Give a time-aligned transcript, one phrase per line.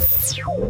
[0.00, 0.68] you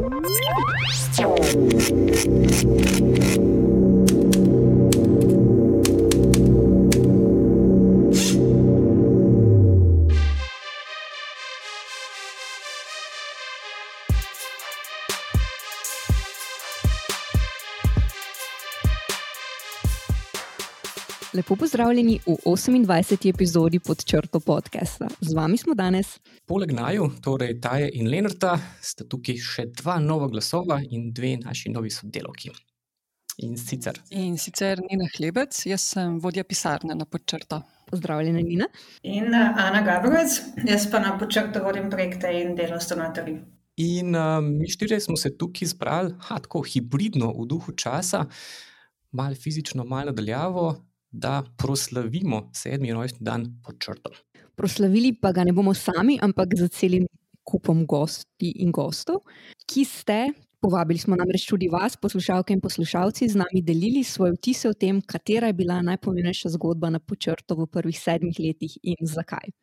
[21.49, 23.29] Lepo pozdravljeni v 28.
[23.31, 25.09] epizodi pod črto podcasta.
[25.21, 26.19] Z vami smo danes.
[26.47, 31.71] Poleg naju, torej Taje in Lenarta, sta tukaj še dva nova glasova in dve naši
[31.73, 32.51] novi sodelovki.
[33.47, 33.97] In sicer.
[34.11, 37.63] In sicer Nina Hlebec, jaz sem vodja pisarne na podčrto.
[37.89, 38.69] Pozdravljena, Nina.
[39.09, 40.37] In uh, Ana Gabrovec,
[40.69, 43.39] jaz pa na podčrto vodim projekte in delo s donatorji.
[43.87, 48.27] In uh, mi štirje smo se tukaj zbrali, tako hibridno, v duhu časa,
[49.17, 50.67] malo fizično, malo nadaljavo,
[51.11, 54.11] da proslavimo sedmi rojstni dan pod črto.
[54.57, 57.07] Proslavili pa ga ne bomo sami, ampak za celim
[57.47, 59.25] kupom gosti in gostov,
[59.67, 60.19] ki ste.
[60.59, 64.99] Povabili smo namreč tudi vas, poslušalke in poslušalci, z nami delili svoje vtise o tem,
[64.99, 69.55] katera je bila najpomembnejša zgodba na počrtu v prvih sedmih letih in zakaj.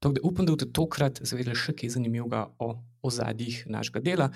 [0.00, 2.70] Tako, upam, da boste tokrat zavedali še kaj zanimivega o
[3.04, 4.30] ozadjih našega dela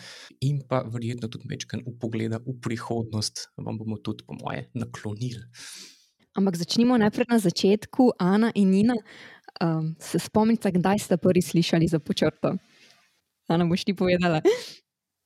[0.45, 5.41] in pa verjetno tudi večkrat v pogleda v prihodnost, vam bomo tudi, po moje, naklonili.
[6.33, 8.17] Ampak začnimo najprej na začetku.
[8.17, 8.97] Ana in Nina,
[9.61, 12.57] um, se spomnite, kdaj ste prvi slišali za počrto?
[13.49, 14.41] Ana, boš ti povedala.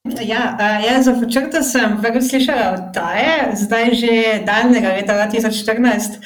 [0.06, 0.54] Ja,
[0.86, 4.12] ja, za počrto sem prvi slišala od Taje, zdaj že
[4.46, 6.22] daljnega leta 2014,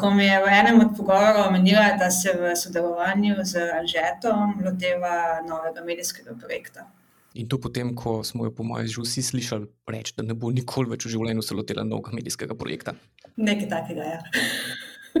[0.00, 5.42] ko mi je v enem od pogovorov omenila, da se v sodelovanju z Alžetom loteva
[5.46, 6.90] novega medijskega projekta.
[7.34, 10.50] In to potem, ko smo jo, po mojem, že vsi slišali reči, da ne bo
[10.50, 12.98] nikoli več v življenju se lotila novega medijskega projekta.
[13.40, 14.20] Nekaj takega, ja.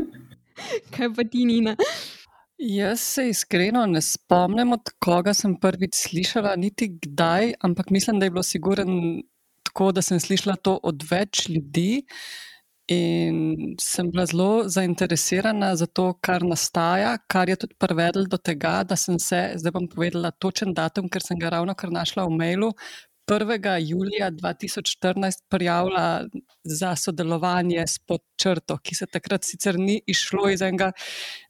[0.94, 1.74] Kaj pa ti, Nina?
[2.60, 8.28] Jaz se iskreno ne spomnim, od koga sem prvič slišala, niti kdaj, ampak mislim, da
[8.28, 9.22] je bilo siguren
[9.64, 12.04] tako, da sem slišala to od več ljudi.
[12.90, 18.80] In sem bila zelo zainteresirana za to, kar nastaja, kar je tudi privedlo do tega,
[18.82, 22.34] da sem se, zdaj bom povedala točen datum, ker sem ga ravno kar našla v
[22.34, 22.72] mailu,
[23.30, 23.88] 1.
[23.88, 26.26] julija 2014 prijavila
[26.64, 30.88] za sodelovanje s podčrto, ki se takrat sicer ni išlo iz enega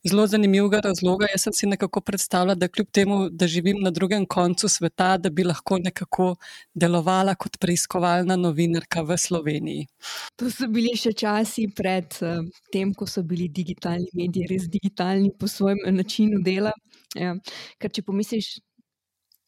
[0.04, 1.30] zelo zanimivega razloga.
[1.32, 5.30] Jaz sem si nekako predstavljala, da kljub temu, da živim na drugem koncu sveta, da
[5.30, 6.34] bi lahko nekako
[6.74, 9.88] delovala kot preiskovalna novinarka v Sloveniji.
[10.36, 15.32] To so bili še časi pred uh, tem, ko so bili digitalni mediji res digitalni
[15.32, 16.76] po svojem načinu dela.
[17.16, 17.38] Ja.
[17.80, 18.58] Ker če pomisliš,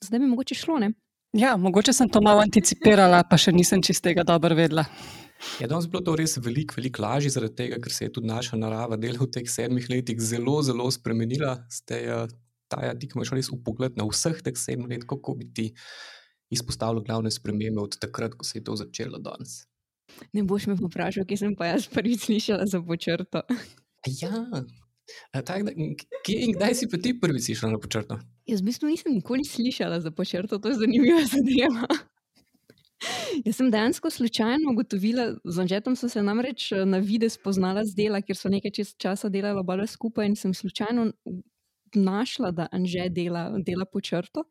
[0.01, 0.95] zdaj bi mogoče šlo, ne?
[1.33, 4.85] Ja, mogoče sem to malo anticipirala, pa še nisem čistega dobro vedela.
[5.61, 8.29] Ja, danes je bilo to res veliko, veliko lažje, zaradi tega, ker se je tudi
[8.29, 11.57] naša narava del v teh sedmih letih zelo, zelo spremenila.
[11.73, 12.03] Ste,
[12.71, 15.67] taja, ti, imaš res upogled na vseh teh sedmih let, kako bi ti
[16.53, 19.63] izpostavili glavne spremembe od takrat, ko se je to začelo danes.
[20.37, 23.41] Ne boš me vprašal, kje sem pa jaz prvič slišala za počrto.
[24.21, 24.45] Ja,
[25.33, 25.73] Tak, da,
[26.25, 28.19] kje in kdaj si ti prvi slišal na počrto?
[28.47, 31.87] Jaz v bistvu nisem nikoli slišala za počrto, to je zanimiva zadeva.
[33.45, 37.97] Jaz sem dejansko slučajno ugotovila, z Anžetom sem se namreč eh, na vide spoznala z
[37.99, 41.11] dela, ker so nekaj časa delala oba skupaj in sem slučajno
[41.95, 44.45] našla, da Anže dela, dela počrto.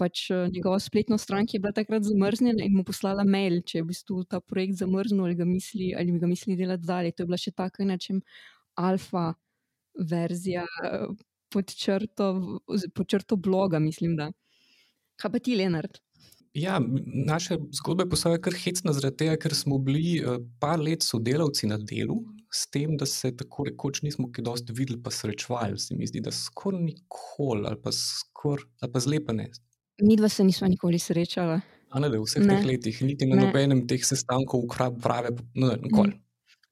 [0.00, 3.84] Pač eh, njegova spletna stran je bila takrat zamrznjena in mu poslala mail, če je
[3.84, 7.12] v bistvu ta projekt zamrznil ali ga misli, ali ga misli delati dalje.
[7.12, 8.22] To je bila še tako nečem
[8.74, 9.34] alfa
[9.98, 10.66] verzija
[11.52, 12.58] pod črto,
[12.94, 14.16] pod črto bloga, mislim.
[14.16, 14.32] Da.
[15.20, 16.00] Kaj pa ti, Leonard?
[16.54, 16.78] Ja,
[17.26, 20.20] naša zgodba je posebej kar hecna, zaradi tega, ker smo bili
[20.62, 22.20] par let sodelavci na delu,
[22.54, 25.78] s tem, da se tako rekoč nismo kaj dosti videli, pa srečvali.
[25.78, 29.48] Se mi zdi, da skoraj nikoli, ali pa skoraj, ali pa zlepene.
[30.02, 31.60] Mi dva se nismo nikoli srečala.
[31.94, 32.56] Ne, v vseh ne.
[32.56, 33.46] teh letih, niti na ne.
[33.46, 34.66] nobenem teh sestankov,
[35.02, 36.16] prave, no, nikoli.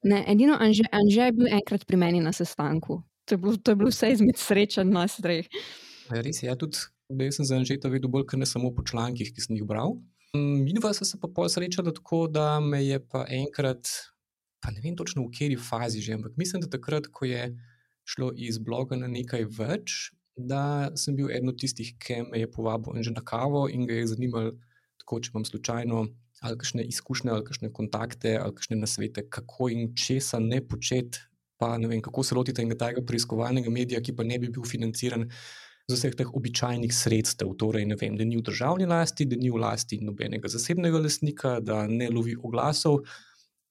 [0.03, 3.71] Ne, edino Anže, Anže je bil enkrat pri meni na sestanku, To je bilo, to
[3.71, 5.47] je bilo vse izmed srečanj nas treh.
[6.11, 6.77] Ja, res je, ja, tudi
[7.09, 9.97] da sem za Anžeta videl bolj, ker ne samo po člankih, ki sem jih bral.
[10.33, 13.89] Mi dva smo se pa pol srečali tako, da me je pa enkrat,
[14.63, 17.51] pa ne vem točno v kateri fazi že, ampak mislim, da takrat, ko je
[18.03, 22.49] šlo iz bloga na nekaj več, da sem bil eden od tistih, ki me je
[22.49, 24.55] povabil že na kavo in ga je zanimalo,
[25.03, 26.05] tako če imam slučajno
[26.43, 31.21] ali kakšne izkušnje, ali kakšne kontakte, ali kakšne nasvete, kako in česa ne početi
[31.63, 35.23] pa ne vem, kako se lotiti tega preiskovalnega medija, ki pa ne bi bil financiran
[35.87, 37.53] z vseh teh običajnih sredstev.
[37.59, 41.85] Torej, vem, da ni v državni lasti, da ni v lasti nobenega zasebnega lastnika, da
[41.87, 43.01] ne lovi oglasov,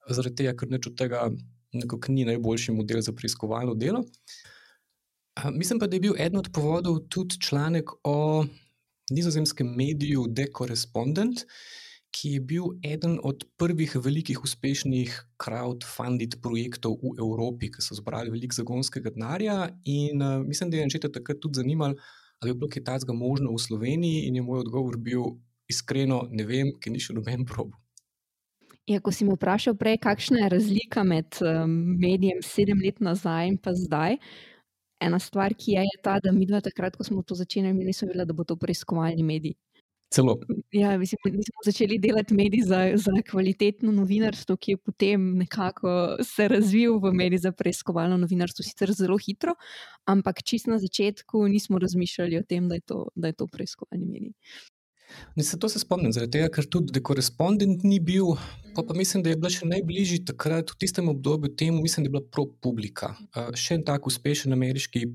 [0.09, 1.27] zaradi tega, ker neč od tega
[1.73, 4.03] nekako ni najboljši model za preiskovalno delo.
[5.53, 8.45] Mislim pa, da je bil eden od povodov tudi članek o
[9.09, 11.45] nizozemskem mediju The Correspondent,
[12.13, 18.31] ki je bil eden od prvih velikih uspešnih crowdfunded projektov v Evropi, ki so zbrali
[18.33, 19.57] veliko zagonskega denarja.
[19.89, 21.97] In uh, mislim, da je Anžeta takrat tudi zanimalo,
[22.39, 25.33] ali je bilo kaj takega možno v Sloveniji, in je moj odgovor bil
[25.67, 27.73] iskreno, ne vem, ker ni še noben prob.
[28.89, 33.47] Ja, ko si me vprašal prej, kakšna je razlika med um, medijem sedem let nazaj
[33.47, 34.19] in pa zdaj.
[35.03, 38.09] Ena stvar, ki je, je ta, da mi dva takrat, ko smo to začeli, nismo
[38.11, 39.55] vedeli, da bo to preiskovalni medij.
[40.13, 40.35] Celo.
[40.71, 46.17] Ja, mislim, mi smo začeli delati medij za, za kvalitetno novinarstvo, ki je potem nekako
[46.21, 49.55] se razvil v medij za preiskovalno novinarstvo, sicer zelo hitro,
[50.05, 54.05] ampak čist na začetku nismo razmišljali o tem, da je to, da je to preiskovalni
[54.05, 54.31] medij.
[55.35, 58.35] Ne, se to se spomnim, zaradi tega, ker tudi korespondent ni bil.
[58.75, 62.09] Pa, pa mislim, da je bila še najbližji takrat, v tistem obdobju, temu, mislim, da
[62.09, 63.13] je bila ProPublica.
[63.33, 65.05] Uh, še en tak uspešen ameriški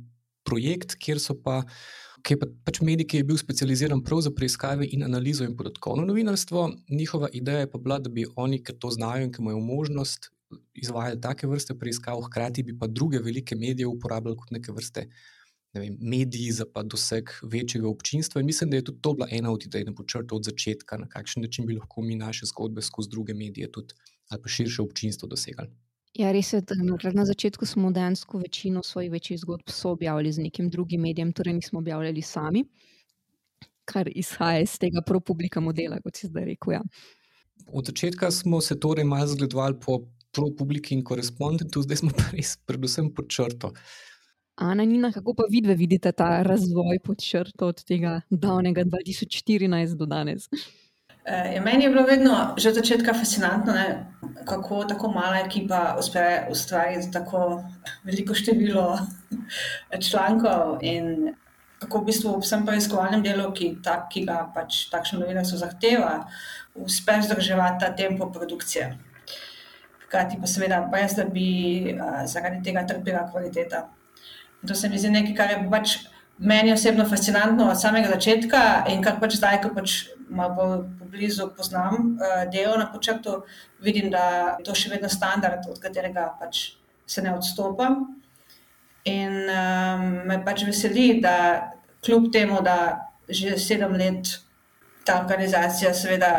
[0.47, 1.62] projekt, kjer so pa,
[2.23, 5.56] ki je pa, pač medij, ki je bil specializiran prav za preiskave in analizo in
[5.56, 6.69] podatkovno novinarstvo.
[6.91, 10.31] Njihova ideja je pa bila, da bi oni, ki to znajo in ki imajo možnost,
[10.75, 15.09] izvajali take vrste preiskav, hkrati bi pa druge velike medije uporabljali kot neke vrste
[15.75, 18.41] vem, mediji za doseg večjega občinstva.
[18.41, 20.97] In mislim, da je tudi to bila ena od idej, da bo črto od začetka,
[20.97, 23.94] na kakšen način bi lahko mi naše zgodbe skozi druge medije tudi,
[24.29, 25.69] ali pa širše občinstvo dosegali.
[26.16, 26.75] Ja, res je, da
[27.12, 31.78] na začetku smo dejansko večino svojih večjih zgodb objavili z nekim drugim medijem, torej nismo
[31.78, 32.64] objavljali sami,
[33.84, 36.72] kar izhaja iz tega pro-publika modela, kot si zdaj rekel.
[36.72, 36.82] Ja.
[37.72, 40.00] Od začetka smo se torej malo zgledovali po
[40.32, 43.72] pro-publiki in korespondentu, zdaj smo pa res predvsem pod črto.
[44.58, 50.06] Ana, Nina, kako pa vidve vidite ta razvoj pod črto od tega davnega 2014 do
[50.06, 50.49] danes?
[51.29, 54.07] Ja, meni je bilo vedno že od začetka fascinantno, ne,
[54.49, 57.65] kako tako mala ekipa uspe ustvariti tako
[58.05, 58.99] veliko število
[60.09, 61.35] člankov in
[61.79, 66.27] kako v bistvu v vsem preiskovalnem delu, ki, ta, ki ga pač takšno novinarstvo zahteva,
[66.75, 68.97] uspe zdrževati ta tempo produkcije.
[70.07, 73.85] Hkrati pa seveda brez, da bi a, zaradi tega trpela kvaliteta.
[74.67, 75.99] To se mi zdi nekaj, kar je pač
[76.39, 81.49] meni osebno fascinantno od samega začetka in kar pač zdaj, ko pač malo bolj blizu
[81.57, 83.43] poznam uh, delo na počrtu,
[83.81, 86.73] vidim, da je to še vedno standard, od katerega pač
[87.07, 88.05] se ne odstopam.
[89.09, 91.73] In um, me pač veseli, da
[92.05, 94.29] kljub temu, da že sedem let
[95.05, 96.31] ta organizacija seveda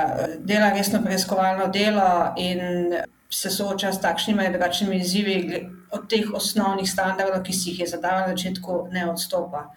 [0.45, 2.93] dela resno preiskovalno delo in
[3.29, 5.37] se sooča s takšnimi in drugačnimi izzivi,
[5.91, 9.69] od teh osnovnih standardov, ki si jih je zadala na začetku, ne odstopa.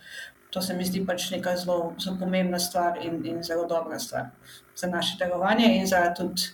[0.52, 4.31] To se mi zdi pač neka zelo, zelo pomembna stvar in, in zelo dobra stvar
[4.76, 6.52] za naše delovanje in za tudi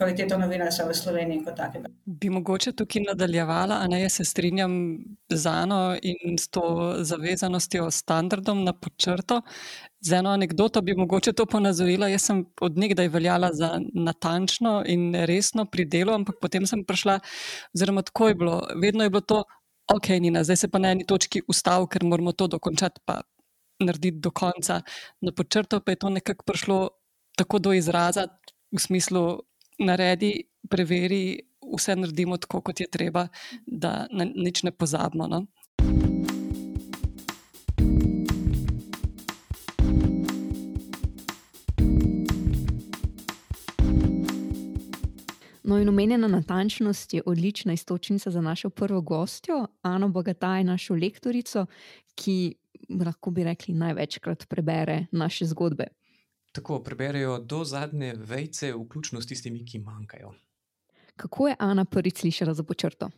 [0.00, 1.90] kvaliteto novinarstva v Sloveniji kot takega.
[2.08, 4.72] Bi mogoče tukaj nadaljevala, a ne jaz se strinjam
[5.28, 6.62] z Ano in s to
[7.04, 9.42] zavezanostjo standardom na počrto.
[10.00, 12.08] Z eno anegdoto bi mogoče to ponazorila.
[12.08, 17.20] Jaz sem odnegdaj veljala za natančno in resno pri delu, ampak potem sem prišla,
[17.76, 19.44] oziroma tako je bilo, vedno je bilo to,
[19.94, 23.20] ok, Nina, zdaj se pa na eni točki ustav, ker moramo to dokončati, pa
[23.80, 24.80] narediti do konca.
[25.20, 26.78] Na počrto pa je to nekako prišlo
[27.36, 28.26] tako do izraza
[28.72, 29.40] v smislu,
[29.80, 30.32] naredi,
[30.70, 31.40] preveri,
[31.76, 33.28] vse naredimo tako, kot je treba,
[33.66, 35.26] da na nič ne pozabimo.
[35.26, 35.46] No?
[45.70, 51.66] No, in omenjena natančnost je odlična istočnica za našo prvo gostjo, Ano Bogataj, našo lektorico,
[52.14, 52.54] ki
[53.04, 55.86] lahko bi rekli največkrat prebere naše zgodbe.
[56.52, 60.32] Tako preberejo do zadnje vejce, vključno s tistimi, ki manjkajo.
[61.16, 63.10] Kako je Ana prvič slišala za počrto?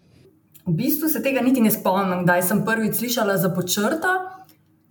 [0.66, 4.08] V bistvu se tega niti ne spomnim, kdaj sem prvič slišala za počrto.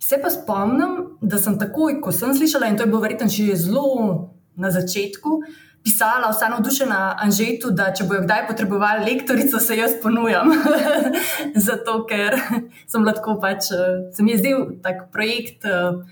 [0.02, 3.54] Se pa spomnim, da sem takoj, ko sem slišala, in to je bilo verjetno že
[3.56, 5.40] zelo na začetku,
[5.84, 10.52] pisala, vsa navdušena Anžetu, da če bojo kdaj potrebovali lektorico, se jaz ponujam.
[11.68, 12.38] Zato, ker
[12.90, 16.02] sem lahko pač, eh, se mi je zdel tak projekt, eh,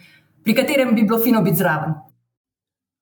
[0.45, 1.95] pri katerem bi bilo fino biti zraven.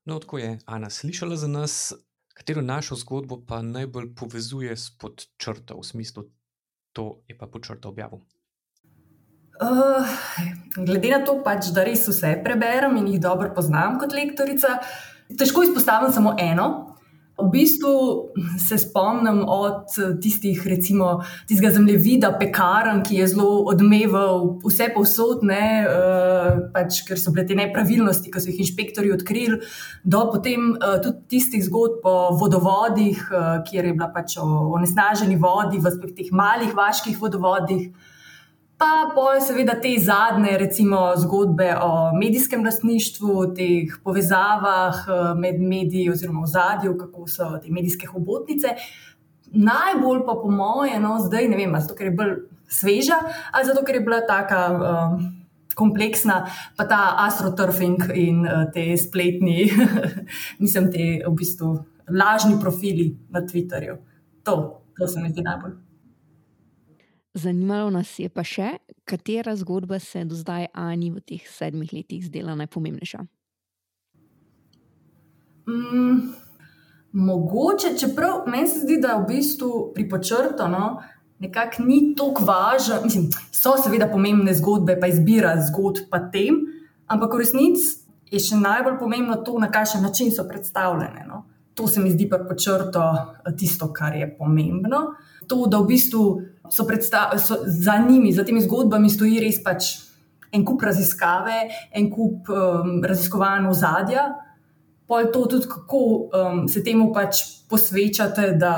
[0.09, 1.93] No, tako je Ana slišala za nas,
[2.35, 6.25] katero našo zgodbo pa najbolj povezuje s podčrto, v smislu,
[6.93, 8.25] to je pa podčrto objavil.
[9.59, 10.07] Uh,
[10.77, 14.79] glede na to, pač, da res vse preberem in jih dobro poznam kot lektorica,
[15.37, 16.85] težko izpostavim samo eno.
[17.39, 17.91] V bistvu
[18.69, 25.69] se spomnim od tistih, recimo, tistega zemljevida, pekarn, ki je zelo odmeval vse povsod, ne,
[25.87, 29.61] uh, pač, ker so bile te nepravilnosti, ki so jih inšpektori odkrili,
[30.03, 33.23] do potem uh, tudi tistih zgodb o vodovodih,
[33.71, 37.93] kjer je bila pač o onesnaženi vodi v teh malih vaških vodovodih.
[38.79, 46.13] Pa pol, seveda, te zadnje, recimo, zgodbe o medijskem lastništvu, teh povezavah eh, med mediji
[46.13, 48.77] oziroma v zadju, kako so te medijske hobotnice.
[49.51, 52.37] Najbolj pa, po mojem, no, zdaj ne vem, zato ker je bolj
[52.71, 53.19] sveža,
[53.51, 55.27] ali zato ker je bila taka um,
[55.75, 56.39] kompleksna,
[56.79, 59.73] pa ta astroturfing in uh, te spletni,
[60.63, 61.75] mislim, te v bistvu
[62.15, 63.99] lažni profili na Twitterju.
[64.47, 64.61] To,
[64.95, 65.88] to se mi zdi najbolj.
[67.35, 72.25] Zanimalo nas je pa še, katera zgodba se do zdaj Ani v teh sedmih letih
[72.25, 73.21] zdela najpomembnejša.
[75.69, 76.33] Mm,
[77.13, 81.03] mogoče, čeprav meni se zdi, da v bistvu pri počrtu no,
[81.39, 83.03] nekako ni tako važno.
[83.05, 86.65] Mislim, so seveda pomembne zgodbe, pa izbira zgodb, pa tem,
[87.07, 91.25] ampak v resnici je še najbolj pomembno to, na kakšen način so predstavljene.
[91.29, 91.45] No.
[91.75, 93.05] To se mi zdi pa počrto
[93.57, 95.15] tisto, kar je pomembno.
[95.49, 96.25] To, da v bistvu
[96.71, 96.87] so,
[97.39, 99.95] so za njimi, za temi zgodbami, stoji res pač
[100.53, 104.29] en kup raziskave, en kup um, raziskovanj ozadja.
[105.09, 108.75] Pol to tudi, kako um, se temu pač posvečate, da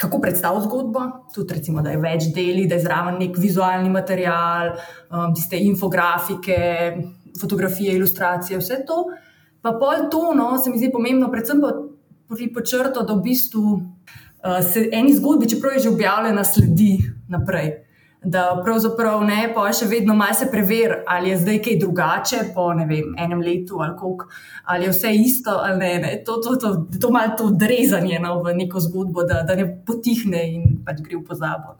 [0.00, 1.00] kako predstavljate zgodbo.
[1.34, 4.74] Tudi, recimo, da je več deli, da je zraven nek vizualni material,
[5.10, 6.60] um, tiste infografike,
[7.40, 9.04] fotografije, ilustracije, vse to.
[9.60, 11.74] Pa pol to, no, se mi zdi pomembno, predvsem pa
[12.30, 13.74] pri počrtu, da v bistvu
[14.72, 17.72] se eni zgodbi, čeprav je že objavljena, sledi naprej.
[18.24, 22.66] Da pravzaprav ne, pa še vedno malo se preveri, ali je zdaj kaj drugače po
[22.76, 24.26] vem, enem letu, ali, kolik,
[24.64, 25.92] ali je vse isto, ali ne.
[26.02, 26.10] ne.
[26.26, 30.42] To, to, to, to malo to odrezanje no, v neko zgodbo, da, da ne potihne
[30.52, 31.78] in pač gre v pozabo.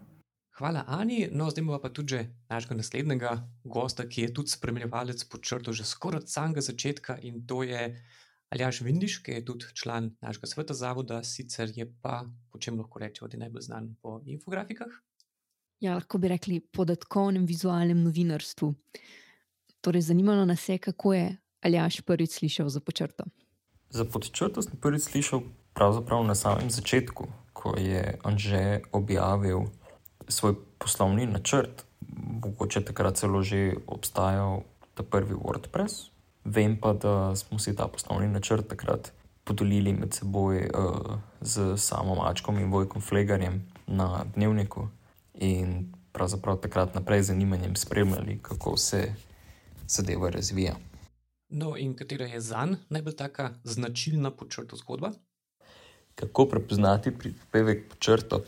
[0.61, 1.27] Hvala, Ani.
[1.33, 5.85] No, zdaj imamo pa tudi našega naslednjega gosta, ki je tudi spremljevalec pod črto že
[5.85, 7.85] skoraj od samega začetka in to je.
[8.51, 12.99] Aljaš Vindiš, ki je tudi član našega sveta zavoda, sicer je pa, po čem lahko
[12.99, 14.91] rečemo, da je najbolj znan po infografikah.
[15.81, 18.75] Ja, lahko bi rekli podatkovnem vizualnem novinarstvu.
[19.81, 23.25] Torej, zanimalo nas je, kako je Aljaš prvič slišal za počrto.
[23.91, 25.43] Za počrto sem prvič slišal
[25.75, 29.71] pravzaprav na samem začetku, ko je Anže objavil
[30.29, 31.87] svoj poslovni načrt.
[32.43, 34.63] Mogoče takrat celo že obstajal
[34.95, 36.10] ta prvi WordPress,
[36.45, 39.13] Vem pa, da smo si ta poslovni načrt takrat
[39.45, 44.89] podelili med seboj uh, z samo Mačkom in Vojkom Flegarjem na dnevniku
[45.35, 49.15] in pravzaprav takrat naprej z zanimanjem spremljali, kako se
[49.89, 50.75] zadeva razvija.
[51.49, 55.13] No, in katera je za njega najbolj taka značilna počrta zgodba?
[56.15, 58.39] Kako prepoznati prispevek počrta?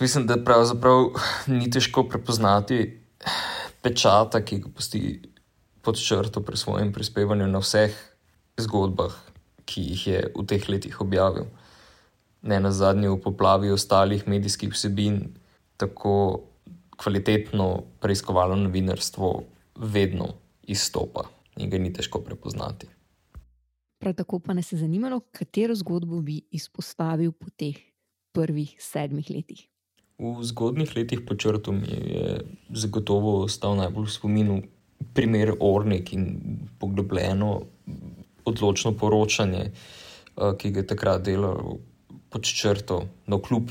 [0.00, 1.04] Mislim, da pravzaprav
[1.46, 3.00] ni težko prepoznati
[3.82, 5.22] pečata, ki ga pusti
[5.82, 7.94] pod črto pri svojem prispevanju na vseh
[8.60, 9.14] zgodbah,
[9.64, 11.48] ki jih je v teh letih objavil.
[12.42, 15.36] Ne na zadnje v poplavi ostalih medijskih vsebin,
[15.76, 16.44] tako
[16.96, 19.42] kvalitetno preiskovalno novinarstvo
[19.76, 22.88] vedno izstopa in ga ni težko prepoznati.
[24.00, 27.76] Prav tako pa nas je zanimalo, katero zgodbo bi izpostavil po teh
[28.32, 29.66] prvih sedmih letih.
[30.20, 34.56] V zgodnih letih po črtu mi je zagotovo ostal najbolj v spominu
[35.14, 36.38] primer Ornik in
[36.78, 37.60] poglobljeno,
[38.44, 41.78] odločno poročanje, eh, ki ga je takrat delal
[42.30, 43.70] pod črto, no, kljub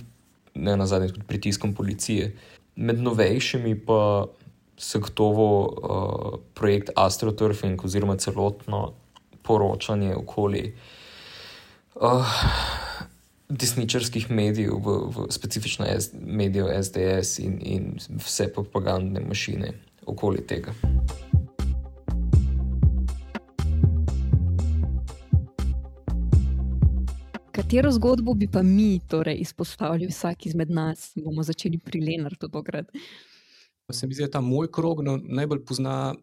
[0.56, 2.36] ne na zadnje, tudi pritiskom policije.
[2.76, 4.26] Med novejšimi pa
[4.78, 8.94] se gotovo uh, projekt AstroTurfing oziroma celotno
[9.44, 10.76] poročanje okoli
[11.96, 12.28] uh,
[13.50, 17.92] desničarskih medijev, v, v specifično medijev SDS in, in
[18.24, 19.74] vse propagandne mašine
[20.10, 20.74] okoli tega.
[27.60, 32.88] Katero zgodbo bi pa mi torej izpostavili, vsak izmed nas, bomo začeli pri Lenartu tokrat?
[33.92, 36.16] Se mi zdi, da ta moj krog no, najbolj pozna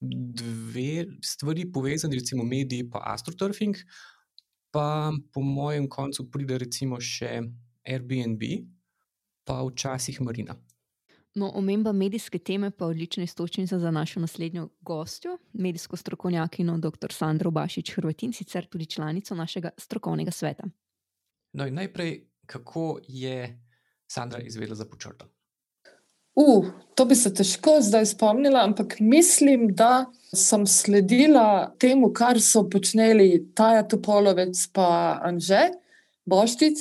[0.00, 3.76] dve stvari, povezane, recimo mediji in astroturfing.
[4.70, 7.40] Pa po mojem koncu pride recimo še
[7.88, 8.42] Airbnb,
[9.44, 10.58] pa včasih Marina.
[11.36, 17.12] No, omemba medijske teme pa je odlična istočnica za našo naslednjo gostjo, medijsko strokovnjakino dr.
[17.12, 20.64] Sandro Bašič Hrvatin, sicer tudi članico našega strokovnega sveta.
[21.52, 23.60] No, in najprej, kako je
[24.06, 25.26] Sandra izvedela za počrto?
[26.34, 32.64] Uh, to bi se težko zdaj spomnila, ampak mislim, da sem sledila temu, kar so
[32.70, 34.82] počeli Taja Topolovec in
[35.22, 35.60] Anže
[36.24, 36.78] Boštic,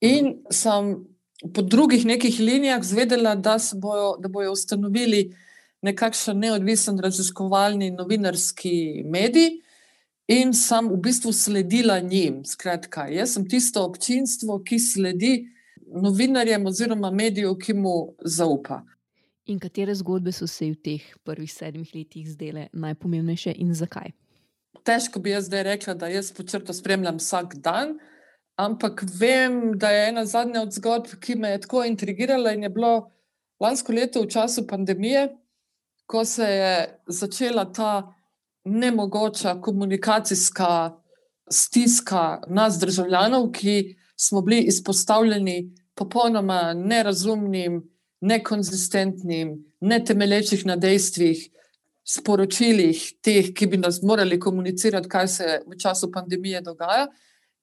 [0.00, 1.11] in sem
[1.54, 5.36] po drugih nekih linijah zvedela, da, bojo, da bojo ustanovili
[5.82, 9.58] nekakšen neodvisen raziskovalni novinarski medij.
[10.28, 12.44] In sem v bistvu sledila njim.
[12.46, 15.32] Skratka, jaz sem tisto občinstvo, ki sledi
[15.92, 18.82] novinarjem oziroma medijev, ki mu zaupa.
[19.50, 24.14] In katere zgodbe so se v teh prvih sedmih letih zdele najpomembnejše in zakaj?
[24.86, 27.98] Težko bi jaz zdaj rekla, da jaz počrto spremljam vsak dan,
[28.56, 32.68] ampak vem, da je ena zadnja od zgodb, ki me je tako intrigirala in je
[32.68, 33.10] bilo
[33.60, 35.28] lansko leto v času pandemije,
[36.06, 36.74] ko se je
[37.06, 38.14] začela ta
[38.64, 40.98] nemogoča komunikacijska
[41.50, 47.82] stiska nas, državljanov, ki smo bili izpostavljeni popolnoma nerazumnim,
[48.20, 51.48] nekonzistentnim, netemelječih na dejstvih,
[52.04, 57.06] sporočilih teh, ki bi nas morali komunicirati, kaj se v času pandemije dogaja.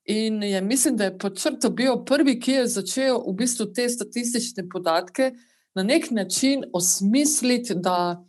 [0.10, 4.64] In je, mislim, da je počrto bil prvi, ki je začel v bistvu te statistične
[4.70, 5.32] podatke
[5.78, 8.26] na nek način osmisliti, da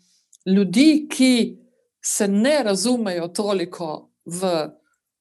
[0.47, 1.57] ljudi, ki
[2.05, 4.69] se ne razumejo toliko v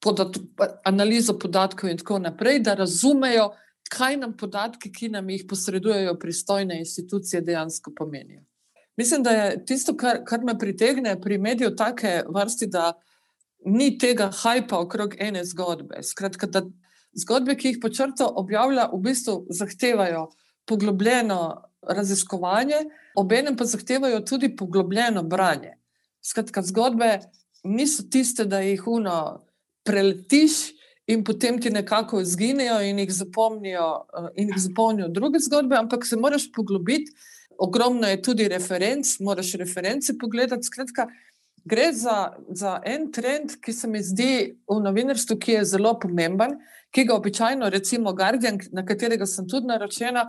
[0.04, 0.36] podat
[0.84, 3.54] analizo podatkov, in tako naprej, da razumejo,
[3.90, 8.44] kaj nam podatki, ki nam jih posredujejo pristojne institucije, dejansko pomenijo.
[8.98, 12.92] Mislim, da je tisto, kar, kar me pritegne pri mediju, take vrsti, da
[13.66, 16.04] ni tega hajpa okrog ene zgodbe.
[16.04, 16.64] Skratka, da
[17.18, 20.30] zgodbe, ki jih počrto objavlja, v bistvu zahtevajo
[20.70, 21.40] poglobljeno
[21.82, 22.84] raziskovanje,
[23.16, 25.76] obenem pa zahtevajo tudi poglobljeno branje.
[26.22, 27.20] Skratka, zgodbe
[27.64, 29.46] niso tiste, da jih uno
[29.84, 30.52] preletiš
[31.10, 36.16] in potem ti nekako izginejo in jih zapomnijo, in jih zapomnijo druge zgodbe, ampak se
[36.16, 37.12] moraš poglobiti.
[37.60, 40.64] Ogromno je tudi referenc, moraš reference pogledati.
[40.64, 41.08] Skratka,
[41.70, 44.32] gre za, za en trend, ki se mi zdi
[44.70, 46.58] v novinarstvu, ki je zelo pomemben,
[46.96, 50.26] ki ga običajno, recimo Guardian, na katerega sem tudi naročena,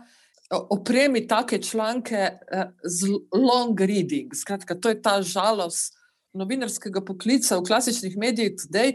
[0.50, 4.35] opremi take članke eh, z long reading.
[4.35, 5.97] Skratka, to je ta žalost
[6.32, 8.94] novinarskega poklica v klasičnih medijih, today,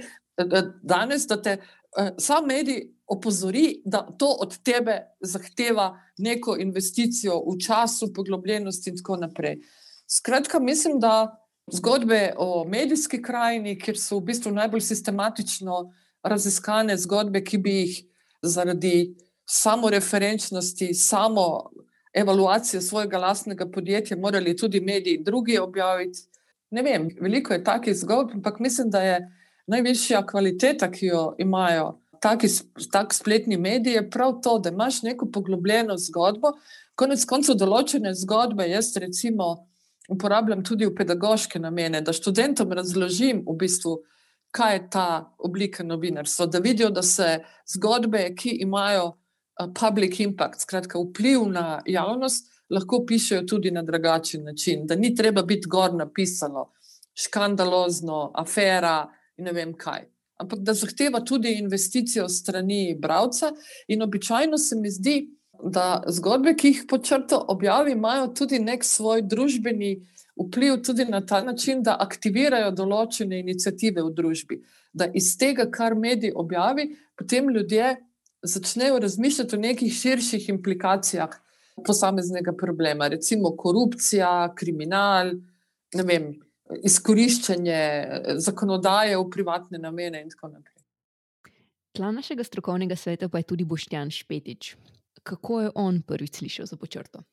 [0.84, 7.58] danes, da te uh, sam medij opozori, da to od tebe zahteva neko investicijo v
[7.60, 9.60] času, poglobljenosti in tako naprej.
[10.08, 15.94] Skratka, mislim, da zgodbe o medijski krajini, kjer so v bistvu najbolj sistematično
[16.24, 18.04] raziskane zgodbe, ki bi jih
[18.42, 21.70] zaradi samo referenčnosti, samo
[22.14, 26.20] evaluacije svojega lastnega podjetja morali tudi mediji drugi objaviti.
[26.72, 29.20] Ne vem, veliko je takih zgodb, ampak mislim, da je
[29.68, 32.48] najvišja kvaliteta, ki jo imajo taki
[32.92, 36.56] tak spletni mediji, prav to, da imaš neko poglobljeno zgodbo.
[36.96, 39.68] Konec koncev, določene zgodbe jaz recimo
[40.10, 43.98] uporabljam tudi v pedagoške namene, da študentom razložim v bistvu,
[44.56, 47.40] kaj je ta oblika novinarstva, da vidijo, da se
[47.76, 49.16] zgodbe, ki imajo
[49.80, 55.44] public impact, skratka vpliv na javnost, lahko pišejo tudi na drugačen način, da ni treba
[55.44, 56.72] biti gor napisano,
[57.16, 60.08] škandalozno, afera, in ne vem kaj.
[60.40, 63.54] Ampak da zahteva tudi investicijo strani bralca,
[63.88, 65.45] in običajno se mi zdi, da
[66.08, 69.96] zgodbe, ki jih počrto objavi, imajo tudi nek svoj družbeni
[70.36, 74.60] vpliv, tudi na ta način, da aktivirajo določene inicijative v družbi.
[74.94, 77.96] Da iz tega, kar mediji objavi, potem ljudje
[78.46, 81.34] začnejo razmišljati o nekih širših implikacijah
[81.86, 85.34] posameznega problema, recimo korupcija, kriminal,
[85.96, 86.30] ne vem,
[86.84, 90.74] izkoriščanje eh, zakonodaje v privatne namene in tako naprej.
[91.96, 94.76] Član našega strokovnega sveta pa je tudi Boštjan Špetič.
[95.26, 97.24] Kako je on prvič slišal za počrto?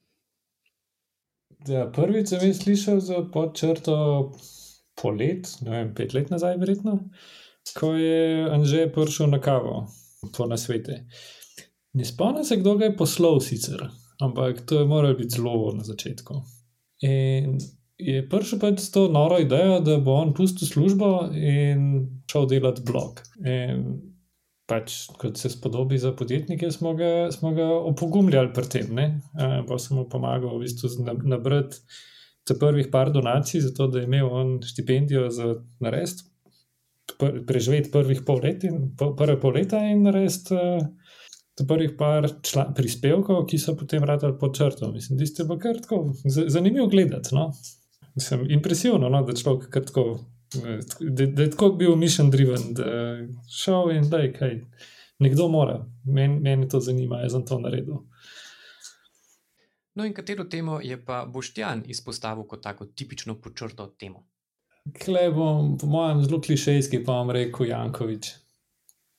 [1.68, 4.32] Ja, prvič sem jih slišal za počrto
[4.98, 6.96] polet, ne vem, pet let nazaj, verjetno,
[7.76, 9.86] ko je Anže prišel na kavo
[10.32, 11.04] po nasvete.
[11.92, 13.84] Ne spomnim se, kdo ga je poslal sicer,
[14.24, 16.40] ampak to je moralo biti zelo na začetku.
[17.04, 17.58] In
[17.98, 22.82] je prišel pač s to noro idejo, da bo on pustil službo in šel delati
[22.88, 23.20] blog.
[23.44, 24.11] In
[24.70, 29.00] pač, kot se spodobi za podjetnike, smo ga, smo ga opogumljali pri tem.
[29.68, 31.82] Pa sem mu pomagal v bistvu nabrati
[32.48, 36.24] te prvih par donacij, zato da je imel on štipendijo za narest,
[37.46, 40.56] preživeti prvih pol let in prve pol leta in narediti.
[40.56, 40.88] Uh,
[41.68, 42.26] prvih par
[42.76, 44.90] prispevkov, ki so potem radili pod črto.
[44.92, 47.34] Mislim, da ste pa kar tako zanimivo gledati.
[47.34, 47.52] No?
[48.14, 50.06] Mislim, impresivno, no, da, človek, tako,
[51.00, 54.60] da, da je tako bil mission driven, da je šel in da je kaj.
[55.22, 58.02] Nekdo mora, meni men to zanima, jaz sem to naredil.
[59.94, 64.24] No, in katero temo je pa Boštjan izpostavil kot tako tipično počrto temo?
[65.04, 68.32] Klej bom, po mojem, zelo klišejski, pa vam rekel Jankovič.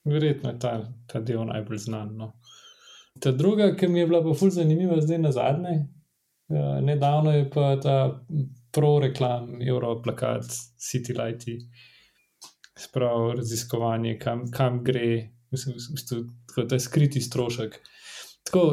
[0.04, 0.72] Verjetno je ta,
[1.08, 2.10] ta del najbolj znan.
[2.18, 2.32] No.
[3.20, 5.76] Ta druga, ki mi je bila pa fulj zanimiva, zdaj na zadnje,
[6.52, 7.96] ja, nedavno je pa ta
[8.74, 10.48] pro-reklam, Europlakat,
[10.80, 11.58] City Lighty,
[12.78, 15.76] spravo raziskovanje, kam, kam gre, mislim,
[16.68, 17.78] da je skriti strošek.
[18.44, 18.64] tako,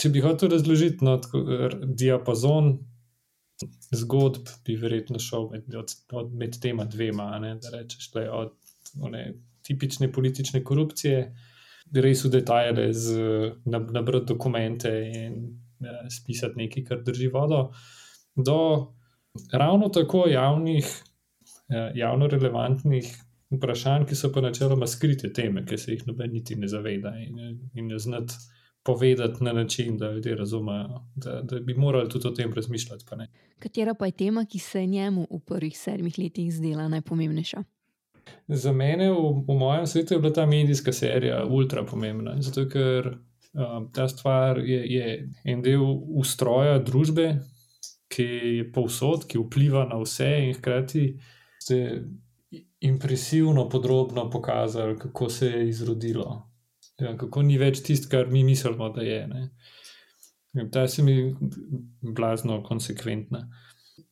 [0.00, 2.74] če bi hotel razložiti no, tako, diapazon
[3.94, 7.30] zgodb, bi verjetno šel med, od, od, med tema dvema.
[7.38, 8.52] Ne, da rečeš, je od
[9.00, 9.24] one,
[9.64, 11.20] tipične politične korupcije,
[11.94, 12.88] res v detajle,
[13.64, 15.38] nabrati dokumente in
[15.84, 17.68] ja, spisati nekaj, kar drži vodo,
[18.34, 18.58] do
[19.52, 21.02] ravno tako javnih,
[21.68, 23.14] ja, javno relevantnih
[23.50, 27.58] vprašanj, ki so pa načeloma skrite teme, ki se jih noben niti ne zaveda in,
[27.74, 28.34] in ne znati
[28.84, 33.04] povedati na način, da ljudje razumejo, da, da bi morali tudi o tem razmišljati.
[33.10, 33.16] Pa
[33.58, 37.62] Katera pa je tema, ki se je njemu v prvih sedmih letih zdela najpomembnejša?
[38.48, 42.36] Za mene, v, v mojem svetu, je bila ta medijska serija ultra pomembna.
[42.42, 43.16] Zato, ker
[43.52, 45.84] um, ta stvar je, je en del
[46.20, 47.40] ustroja družbe,
[48.14, 48.24] ki
[48.58, 51.08] je povsod, ki vpliva na vse in hkrati
[51.62, 51.78] se
[52.80, 56.50] impresivno, podrobno pokazali, kako se je izrodilo.
[57.00, 59.26] Ja, kako ni več tisto, kar mi mislimo, da je.
[59.26, 60.68] Ne.
[60.70, 61.34] Ta se mi
[62.14, 63.48] blazno konsekventna.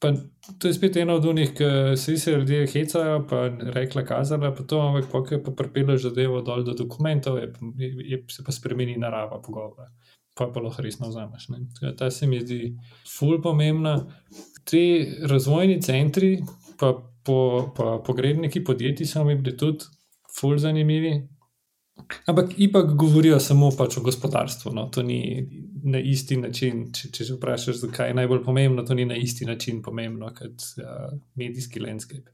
[0.02, 0.10] Pa,
[0.58, 3.44] to je spet ena od unih, ki se vsi ljudje hecajo, pa
[3.76, 8.18] rekla, kazala, pa to, ampak pokaj pa pripelje zadevo dol do dokumentov, je, je, je,
[8.30, 9.90] se pa spremeni narava pogovora.
[10.34, 11.48] Pa pa lahko resno vzameš.
[11.48, 11.66] Ne.
[11.98, 12.72] Ta se mi zdi
[13.18, 13.98] ful pomembna.
[14.64, 14.82] Ti
[15.28, 16.38] razvojni centri,
[16.80, 16.92] pa
[17.24, 19.84] po, po, pogrebniki podjetij so mi bili tudi
[20.38, 21.28] ful zanimivi.
[22.26, 24.72] Ampak ipak govorijo samo pač o gospodarstvu.
[24.74, 24.88] No.
[24.88, 25.20] To ni
[25.84, 26.86] na isti način.
[26.94, 30.66] Če, če že vprašaš, zakaj je najbolj pomembno, to ni na isti način pomembno kot
[30.80, 32.30] uh, medijski landscape.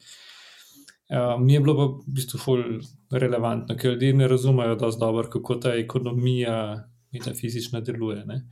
[1.08, 2.62] Uh, mi je bilo pa v bistvu ful
[3.10, 6.56] relevantno, ker ljudje ne razumejo dosti dobro, kako ta ekonomija
[7.12, 8.24] metafizična deluje.
[8.26, 8.42] Ne.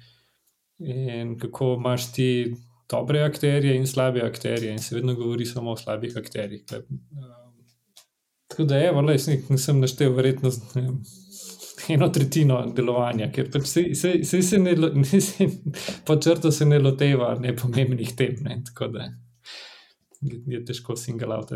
[0.78, 2.54] In kako imaš ti
[2.90, 6.64] dobre akterje in slabe akterje, in se vedno govori samo o slabih akterjih.
[8.48, 10.50] Tako da je, vale, jaz nisem naštel verjetno
[11.88, 15.48] eno tretjino delovanja, ker pač se, se, se, se ne, ne se,
[16.06, 21.52] po črtu se ne loteva nepomembnih tem, ne, tako da je, je težko single out.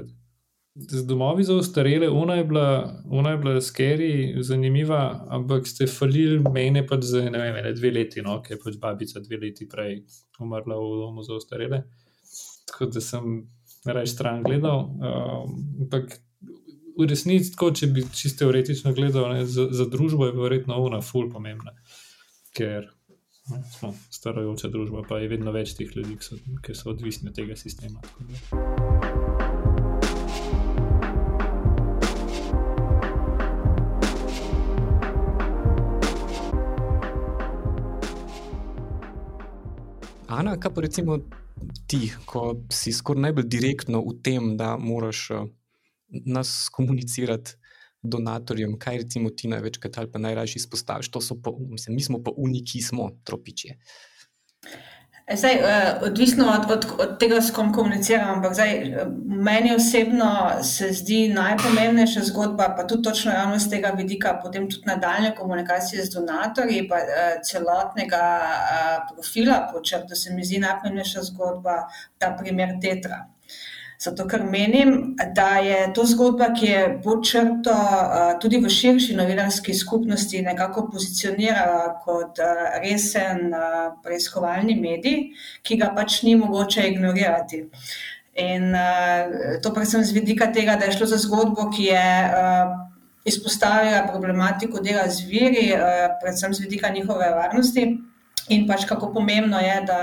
[0.80, 2.68] Z domovi za ostarele, ona je bila,
[3.10, 7.90] ona je bila skeri, zanimiva, ampak ste falili mene pač za ne vem, ne, dve
[7.92, 9.98] leti, no, ker je pač babica dve leti prej
[10.40, 11.82] umrla v domu za ostarele.
[12.70, 13.42] Tako da sem
[13.84, 14.88] raje stran gledal.
[14.88, 16.16] Um, ampak
[16.98, 21.00] v resnici, tako, če bi čisto teoretično gledal, ne, za, za družbo je verjetno ona
[21.04, 21.74] ful pomembna,
[22.56, 22.88] ker
[23.52, 27.32] ne, smo starajoča družba, pa je vedno več teh ljudi, ki so, ki so odvisni
[27.32, 28.00] od tega sistema.
[40.30, 41.18] Ana, kaj pa recimo
[41.90, 45.48] ti, ko si skoraj najbolj direktno v tem, da moraš uh,
[46.26, 47.56] nas komunicirati
[48.02, 52.22] donatorjem, kaj recimo ti največkrat ali pa najraje izpostaviš, to so pa, mislim, mi smo
[52.22, 53.76] pa uniki, smo tropičje.
[55.34, 58.72] Zdaj, uh, odvisno od, od, od tega, s kom komuniciramo, ampak zdaj,
[59.26, 64.86] meni osebno se zdi najpomembnejša zgodba, pa tudi točno ravno z tega vidika, potem tudi
[64.86, 66.98] nadaljne komunikacije z donatorji, uh,
[67.46, 68.24] celotnega
[69.14, 71.84] profila, počer, da se mi zdi najpomembnejša zgodba
[72.18, 73.26] ta primer tetra.
[74.00, 77.74] Zato, ker menim, da je to zgodba, ki je pod črto
[78.40, 82.40] tudi v širši novinarski skupnosti nekako pozicionirala kot
[82.80, 83.52] resen
[84.00, 87.66] preiskovalni medij, ki ga pač ni mogoče ignorirati.
[88.40, 88.72] In
[89.60, 92.06] to predvsem z vidika tega, da je šlo za zgodbo, ki je
[93.28, 95.66] izpostavila problematiko dela z viri,
[96.22, 97.90] predvsem z vidika njihove varnosti.
[98.50, 99.98] In pač kako pomembno je, da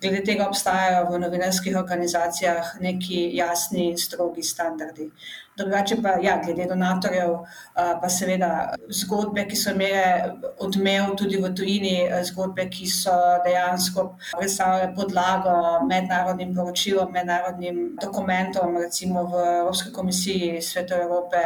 [0.00, 5.10] glede tega obstajajo v novinarskih organizacijah neki jasni in strogi standardi.
[5.56, 7.30] Drugače pa, ja, glede donatorjev,
[7.74, 8.48] pa seveda
[8.92, 11.94] zgodbe, ki so imele odmev tudi v tujini,
[12.28, 13.14] zgodbe, ki so
[13.44, 14.04] dejansko
[14.36, 15.54] predstavljale podlago
[15.88, 21.40] mednarodnim poročilom, mednarodnim dokumentom, recimo v Evropski komisiji Sveta Evrope,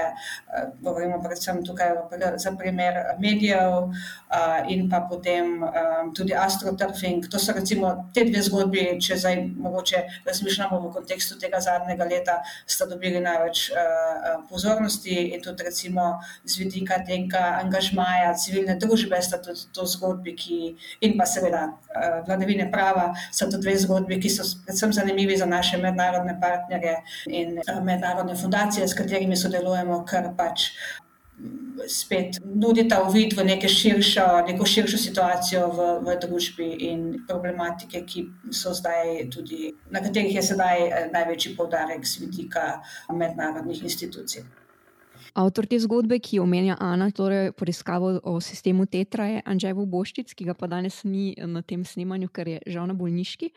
[0.83, 1.95] govorimo predvsem tukaj
[2.37, 3.95] za primer medijev
[4.69, 5.63] in pa potem
[6.17, 7.31] tudi astroturfing.
[7.31, 12.41] To so recimo te dve zgodbi, če zdaj mogoče razmišljamo v kontekstu tega zadnjega leta,
[12.67, 14.00] sta dobili največ Eh,
[14.49, 20.59] pozornosti in tudi recimo z vidika tega angažmaja civilne družbe, sta tudi to zgodbi, ki,
[21.01, 25.47] in pa seveda eh, vladavine prava, so to dve zgodbi, ki so predvsem zanimivi za
[25.47, 30.71] naše mednarodne partnerje in eh, mednarodne fundacije, s katerimi sodelujemo, ker pač
[31.89, 38.75] spet nudita uvid v širšo, neko širšo situacijo v, v družbi in problematike, ki so
[38.75, 42.81] zdaj tudi, na katerih je sedaj eh, največji poudarek z vidika
[43.13, 44.45] mednarodnih institucij.
[45.35, 50.35] Avtor te zgodbe, ki jo omenja Ana, torej preiskavo o sistemu Tetra, je Anžej Boščic,
[50.35, 53.53] ki ga pa danes ni na tem snemanju, ker je žal na bolniški.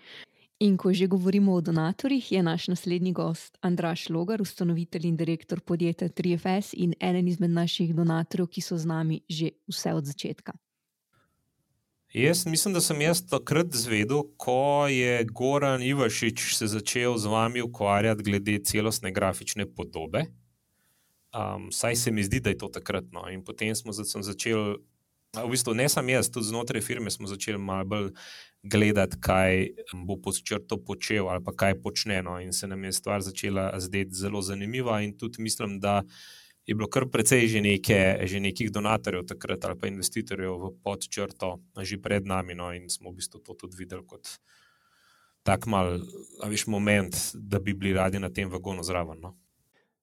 [0.63, 5.59] In ko že govorimo o donatorjih, je naš naslednji gost Andraš Logar, ustanovitelj in direktor
[5.59, 10.53] podjetja 3FS in eden izmed naših donatorjev, ki so z nami že vse od začetka.
[12.13, 17.61] Jaz mislim, da sem jaz takrat zvedel, ko je Goran Ivašič se začel z vami
[17.61, 20.25] ukvarjati glede celostne grafične podobe.
[21.33, 23.03] Um, saj se mi zdi, da je to takrat.
[23.11, 23.27] No.
[23.29, 24.77] In potem smo začeli,
[25.41, 28.09] v bistvu ne samo jaz, tudi znotraj firme smo začeli malo bolj
[28.63, 29.67] gledati, kaj
[30.05, 32.21] bo pod črto počel ali kaj počne.
[32.23, 32.39] No.
[32.39, 36.03] In se nam je stvar začela zdeti zelo zanimiva, in tudi mislim, da
[36.65, 41.59] je bilo kar precej že, neke, že nekih donatorjev takrat ali pa investitorjev pod črto,
[41.81, 42.55] že pred nami.
[42.55, 42.71] No.
[42.73, 44.37] In smo v bistvu to tudi videli kot
[45.43, 45.99] tak mal,
[46.47, 49.19] viš, moment, da bi bili radi na tem vagonu zraven.
[49.19, 49.35] No.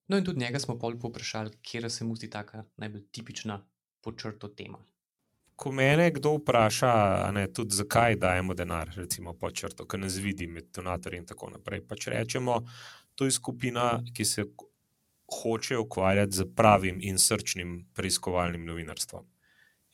[0.08, 2.44] No, in tudi njega smo pol poprašali, kje se mu zdi ta
[2.76, 3.62] najbolj tipična
[4.02, 4.84] počrto tema
[5.60, 6.92] ko me kdo vpraša,
[7.36, 11.50] ne, tudi zakaj dajemo denar, recimo po črto, ki nas vidi med donatorji in tako
[11.52, 11.82] naprej.
[11.88, 12.62] Pač rečemo,
[13.14, 14.46] to je skupina, ki se
[15.42, 19.26] hoče ukvarjati z pravim in srčnim preiskovalnim novinarstvom.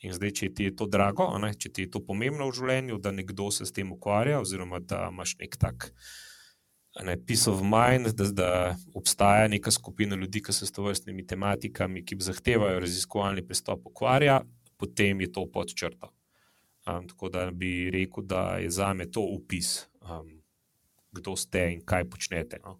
[0.07, 3.01] In zdaj, če ti je to drago, ne, če ti je to pomembno v življenju,
[3.03, 5.89] da nekdo se s tem ukvarja, oziroma da imaš nek tak.
[7.03, 8.51] Ne, peace of mind, da, da
[8.95, 14.39] obstaja neka skupina ljudi, ki se s to vrstnimi tematikami, ki zahtevajo raziskovalni pristop, ukvarja,
[14.77, 16.09] potem je to pod črto.
[16.87, 20.41] Um, tako da bi rekel, da je za me to upis, um,
[21.11, 22.59] kdo ste in kaj počnete.
[22.63, 22.79] No?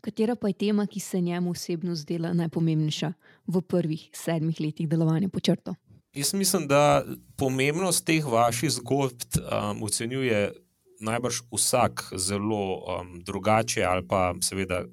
[0.00, 3.12] Katera pa je tema, ki se njemu osebno zdela najpomembnejša
[3.46, 5.74] v prvih sedmih letih delovanja pod črto?
[6.14, 7.04] Jaz mislim, da
[7.36, 10.52] pomembnost teh vaših zgodb um, ocenjuje
[11.00, 14.84] najbrž vsak zelo um, drugače, ali pa seveda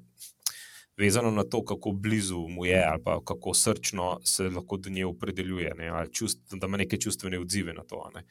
[0.96, 5.74] vezano na to, kako blizu mu je, ali kako srčno se lahko do nje opredeljuje,
[5.78, 8.10] ne, čust, da ima neke čustvene odzive na to.
[8.14, 8.24] Ne.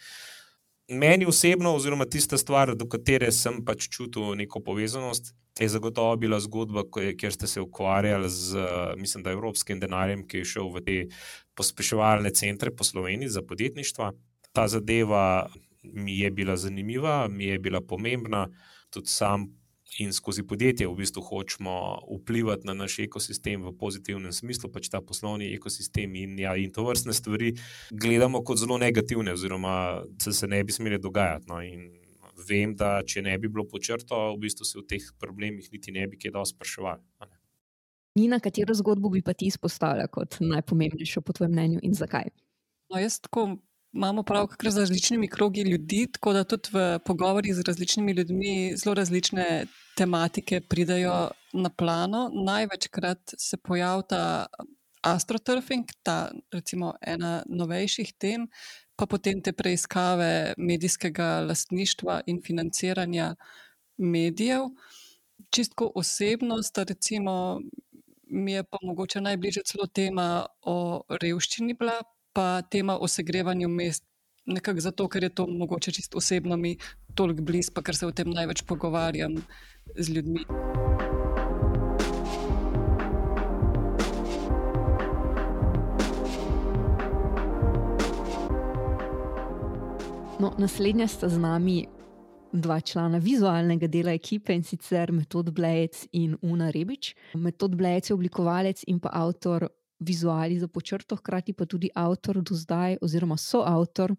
[0.87, 6.39] Meni osebno, oziroma tista stvar, do katere sem pač čutil neko povezanost, je zagotovo bila
[6.39, 6.83] zgodba,
[7.17, 8.59] kjer ste se ukvarjali z,
[8.97, 10.97] mislim, da evropskim denarjem, ki je šel v te
[11.55, 14.11] pospeševalne centre po Sloveniji za podjetništvo.
[14.51, 15.49] Ta zadeva
[15.83, 18.49] mi je bila zanimiva, mi je bila pomembna,
[18.89, 19.47] tudi sam
[19.99, 21.75] in skozi podjetje v bistvu hočemo
[22.21, 26.83] vplivati na naš ekosistem v pozitivnem smislu, pač ta poslovni ekosistem in, ja, in to
[26.83, 27.53] vrstne stvari
[27.91, 31.47] gledamo kot zelo negativne, oziroma da se ne bi smeli dogajati.
[31.47, 31.61] No,
[32.47, 36.07] vem, da če ne bi bilo počrto, v bistvu se v teh problemih niti ne
[36.07, 37.31] bi kaj dosti spraševali.
[38.15, 42.31] Nina, katero zgodbo bi pa ti izpostavila kot najpomembnejšo, po tvojem mnenju, in zakaj?
[42.91, 43.57] No, jaz tako
[43.95, 48.93] imamo pravkar z različnimi krogi ljudi, tako da tudi v pogovorih z različnimi ljudmi zelo
[48.93, 49.65] različne
[49.97, 52.29] tematike pridajo na plano.
[52.45, 54.45] Največkrat se pojavlja
[55.01, 58.47] astroturfing, ta recimo ena novejših tem,
[58.95, 63.35] pa potem te preiskave medijskega lastništva in financiranja
[63.97, 64.69] medijev.
[65.51, 67.59] Čistko osebnost, recimo,
[68.27, 72.01] mi je pa mogoče najbližje celo tema o revščini bila,
[72.35, 74.03] pa tema o segrevanju mest.
[74.45, 76.77] Nekako zato, ker je to mogoče čisto osebno mi
[77.15, 79.39] toliko blizu, pa ker se o tem največ pogovarjam
[79.95, 80.43] z ljudmi.
[90.39, 91.85] No, naslednja sta z nami
[92.51, 97.15] dva člana vizualnega dela ekipe in sicer Metod Blejec in Una Rebič.
[97.33, 102.55] Metod Blejec je oblikovalec in pa avtor vizuali za počrto, hkrati pa tudi avtor do
[102.55, 104.15] zdaj, oziroma soavtor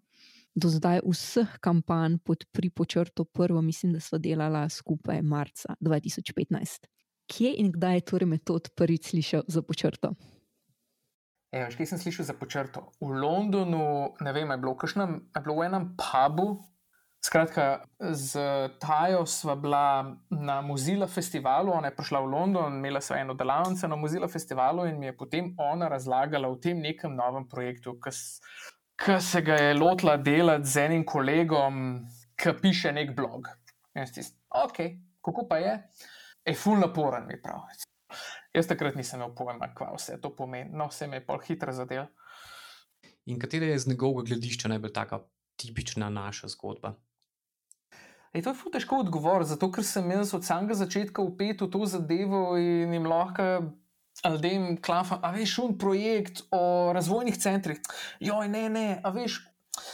[0.55, 6.87] do zdaj vseh kampanj pod pripočrto prvo, mislim, da so delala skupaj marca 2015.
[7.27, 10.13] Kje in kdaj je torej metod prvič slišal za počrto?
[11.51, 12.91] Evo, kje sem slišal za počrto?
[12.99, 16.47] V Londonu, ne vem, je bilo, kakšnem, je bilo v enem pubu.
[17.25, 18.39] Skratka, z
[18.79, 23.87] Tajo sva bila na Mozilla festivalu, ona je prišla v London, imela sva eno delavnico
[23.87, 29.17] na Mozilla festivalu in mi je potem ona razlagala o tem nekem novem projektu, ki
[29.21, 32.05] se ga je lotila delati z enim kolegom,
[32.37, 33.49] ki piše nek blog.
[33.97, 34.77] Jaz ti rečem, ok,
[35.25, 35.73] kako pa je,
[36.45, 37.65] je ful naporen, mi prav.
[38.53, 41.73] Jaz takrat nisem imel pojma, kva vse to pomeni, no vse me je pol hitro
[41.73, 42.07] zadel.
[43.27, 45.19] In katera je z njegovega gledišča najbolj taka
[45.57, 46.95] tipična naša zgodba?
[48.33, 51.69] Je to je ful težko odgovoriti, zato ker sem jaz od samega začetka upet v
[51.73, 53.47] to zadevo in jim lahko
[54.25, 57.81] Aldem Klafa, a veš, un projekt o razvojnih centrih.
[58.19, 59.39] Joj, ne, ne, a veš.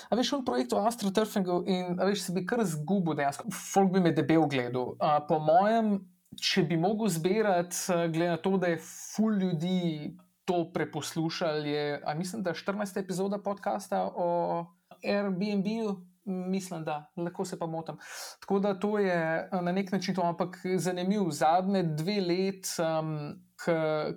[0.08, 3.52] A veš, un projekt o astroturfingu in a veš, se bi kar zgubil dejansko.
[3.52, 4.94] Folk bi me debel gledal.
[5.04, 5.98] A, po mojem,
[6.40, 7.76] če bi mogel zbirati,
[8.16, 10.14] glede na to, da je ful ljudi
[10.48, 13.00] to preposlušali, je, a mislim, da je 14.
[13.00, 14.66] epizoda podcasta o
[15.06, 15.96] Airbnb-u.
[16.26, 17.98] Mislim, da lahko se pa motim.
[18.40, 21.32] Tako da to je na nek način to, ampak zanimivo.
[21.32, 23.44] Zadnje dve let, um,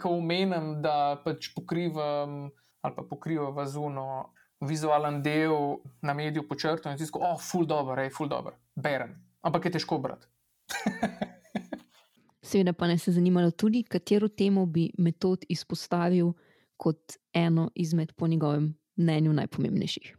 [0.03, 6.99] ko omenim, da pač pokrivam ali pa pokrivam vazuno vizualen del na mediju počrto in
[6.99, 9.17] tisko, oh, full dobro, ej, full dobro, berem.
[9.43, 10.27] Ampak je težko brati.
[12.47, 16.33] Seveda pa ne se zanimalo tudi, katero temo bi metod izpostavil
[16.77, 20.17] kot eno izmed, po njegovem mnenju, najpomembnejših.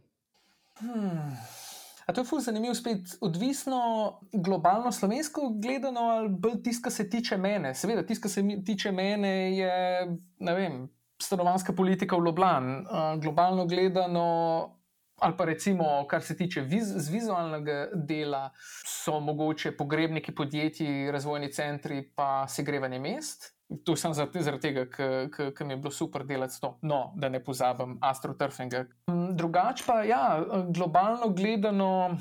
[0.78, 1.36] Hmm.
[2.08, 3.80] A to je fuz zanimivo, spet odvisno
[4.32, 7.74] globalno slovensko gledano, ali bolj tisto, kar se tiče mene.
[7.74, 9.72] Seveda, tisto, kar se tiče mene, je
[10.40, 10.88] vem,
[11.22, 12.78] stanovanska politika v Ljubljani.
[12.80, 14.24] Uh, globalno gledano,
[15.20, 18.50] ali pa recimo, kar se tiče viz, vizualnega dela,
[18.86, 23.57] so mogoče pogrebniki podjetij, razvojni centri, pa segrevanje mest.
[23.84, 27.98] To sem zaradi tega, ker mi je bilo super delati to, no, da ne pozabim
[28.00, 28.84] astroturfinga.
[29.36, 30.22] Drugače pa, ja,
[30.72, 32.16] globalno gledano,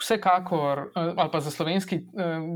[0.00, 2.02] vsekakor, ali pa za, slovenski,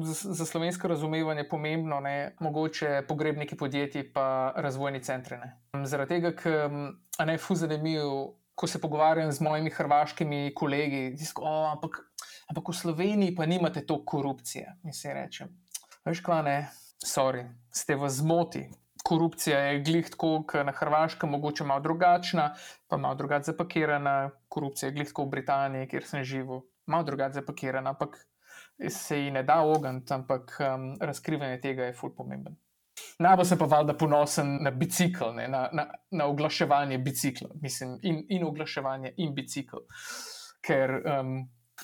[0.02, 5.40] za slovensko razumevanje pomembno, ne, mogoče pogrebniki podjetij, pa razvojni centri.
[5.40, 5.86] Ne.
[5.88, 6.76] Zaradi tega, ker
[7.24, 11.98] ne fu zanimiv ko se pogovarjam z mojimi hrvaškimi kolegi, disko, oh, ampak,
[12.48, 14.78] ampak v Sloveniji pa nimate toliko korupcije.
[14.82, 15.50] Mi se rečem,
[16.04, 16.56] veš, kva ne,
[17.04, 18.66] sorry, ste v zmoti.
[19.06, 22.54] Korupcija je glih tako, kot na Hrvaškem, mogoče malo drugačna,
[22.88, 24.30] pa malo drugače zapakirana.
[24.48, 28.18] Korupcija je glih tako v Britaniji, kjer sem živel, malo drugače zapakirana, ampak
[28.88, 32.56] se ji ne da ogniti, ampak um, razkrivanje tega je fulp pomemben.
[33.18, 38.24] Najbolj sem pa valjda ponosen na bicikl, ne, na, na, na oglaševanje bicikla mislim, in,
[38.28, 39.84] in oglaševanje in bicikl.
[40.66, 41.38] Ker um,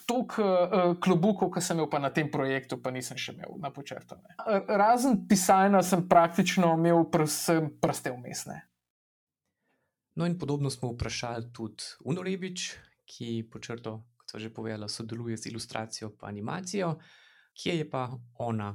[0.07, 4.17] toliko uh, klobukov, ki sem imel na tem projektu, pa nisem še imel na počrtu.
[4.69, 8.63] Razen pisanja, sem praktično imel prste umestne.
[10.17, 12.71] No, in podobno smo vprašali tudi Unorebič,
[13.09, 16.97] ki počrto, kot so že povedala, sodeluje z ilustracijo in animacijo,
[17.57, 18.09] kje je pa
[18.45, 18.75] ona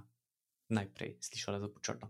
[0.73, 2.10] najprej slišala za počrto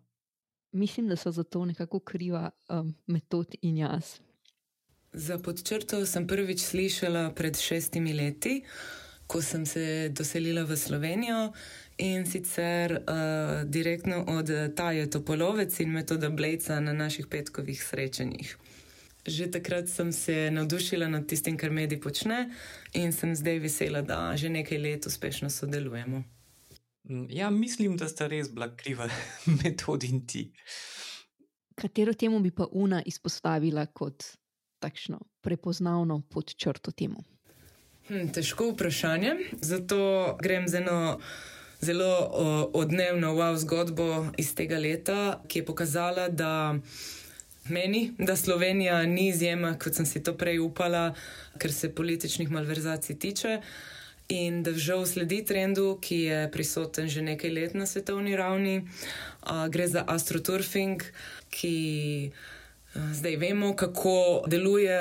[0.77, 4.19] mislim, da so za to nekako kriva um, metod in jaz.
[5.13, 8.61] Za podčrto sem prvič slišala pred šestimi leti,
[9.27, 11.51] ko sem se doselila v Slovenijo
[11.97, 18.57] in sicer uh, direktno od Taja Topolovec in metoda Blejca na naših petkovih srečanjih.
[19.27, 22.51] Že takrat sem se navdušila nad tistim, kar mediji počne,
[22.93, 26.23] in sem zdaj vesela, da že nekaj let uspešno sodelujemo.
[27.09, 29.09] Mm, ja, mislim, da sta res bila kriva
[29.63, 30.51] metodi in ti.
[31.75, 34.23] Katero temu bi pa Una izpostavila kot
[34.79, 37.23] takšno prepoznavno pod črto temu?
[38.07, 39.35] Hm, težko vprašanje.
[39.61, 41.19] Zato grem z eno
[41.81, 42.13] zelo
[42.73, 46.75] odnevno wow zgodbo iz tega leta, ki je pokazala, da
[47.69, 51.13] meni, da Slovenija ni izjema, kot sem si to prej upala,
[51.57, 53.61] kar se političnih malverzacij tiče
[54.27, 58.77] in da žal sledi trendu, ki je prisoten že nekaj let na svetovni ravni.
[58.79, 61.03] Uh, gre za astroturfing,
[61.49, 62.31] ki.
[62.97, 64.99] Zdaj vemo, kako deluje,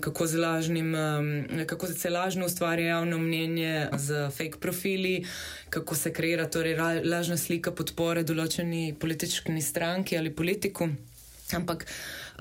[0.00, 0.94] kako se, lažnim,
[1.66, 5.26] kako se lažno ustvarja javno mnenje z fake profili,
[5.70, 10.88] kako se kreira torej lažna slika podpore določeni politični stranki ali politiku.
[11.54, 11.86] Ampak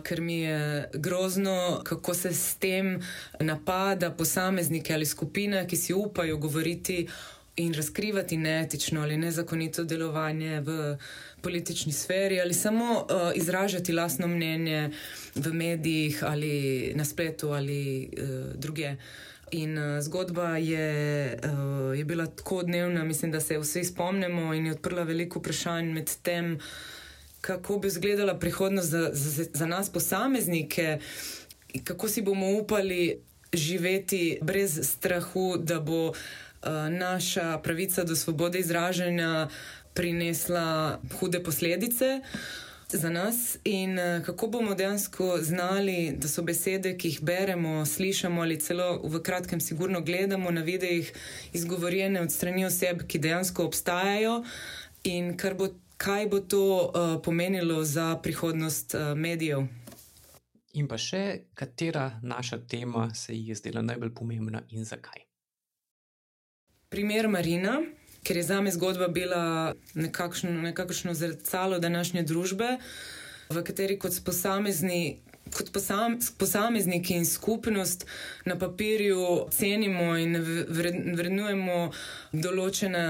[0.03, 2.97] ker mi je grozno, kako se s tem
[3.39, 7.07] napada posameznike ali skupine, ki si upajo govoriti
[7.55, 10.97] in razkrivati neetično ali nezakonito delovanje v
[11.45, 14.89] politični sferi ali samo uh, izražati lastno mnenje
[15.35, 18.95] v medijih ali na spletu ali uh, druge.
[19.51, 20.89] In uh, zgodba je,
[21.43, 25.91] uh, je bila tako dnevna, mislim, da se vsi spomnimo in je odprla veliko vprašanj
[25.93, 26.57] med tem,
[27.41, 30.97] kako bi izgledala prihodnost za, za, za nas, posameznike,
[31.83, 33.21] kako si bomo upali
[33.53, 36.11] živeti brez strahu, da bo
[36.89, 39.47] naša pravica do svobode izražanja
[39.95, 42.19] prinesla hude posledice.
[42.91, 48.41] Za nas in uh, kako bomo dejansko znali, da so besede, ki jih beremo, slišimo
[48.41, 51.11] ali celo v kratkem, sigurno gledamo na videih,
[51.53, 54.43] izgovorjene od strani oseb, ki dejansko obstajajo,
[55.03, 59.65] in kar bo kaj bo to uh, pomenilo za prihodnost uh, medijev?
[60.73, 65.23] In pa še, katera naša tema se je zdela najbolj pomembna in zakaj?
[66.89, 67.79] Primer Marina,
[68.25, 72.77] ker je za me zgodba bila nekakšno, nekakšno zrcalo današnje družbe,
[73.49, 75.19] v kateri kot posamezni,
[75.53, 78.05] kot posam, posamezniki in skupnost
[78.45, 80.39] na papirju cenimo in
[81.13, 81.77] vrednujemo
[82.33, 83.05] določena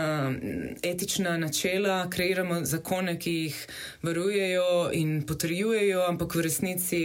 [0.84, 3.64] etična načela, kreiramo zakone, ki jih
[4.04, 7.04] varujejo in potrjujejo, ampak v resnici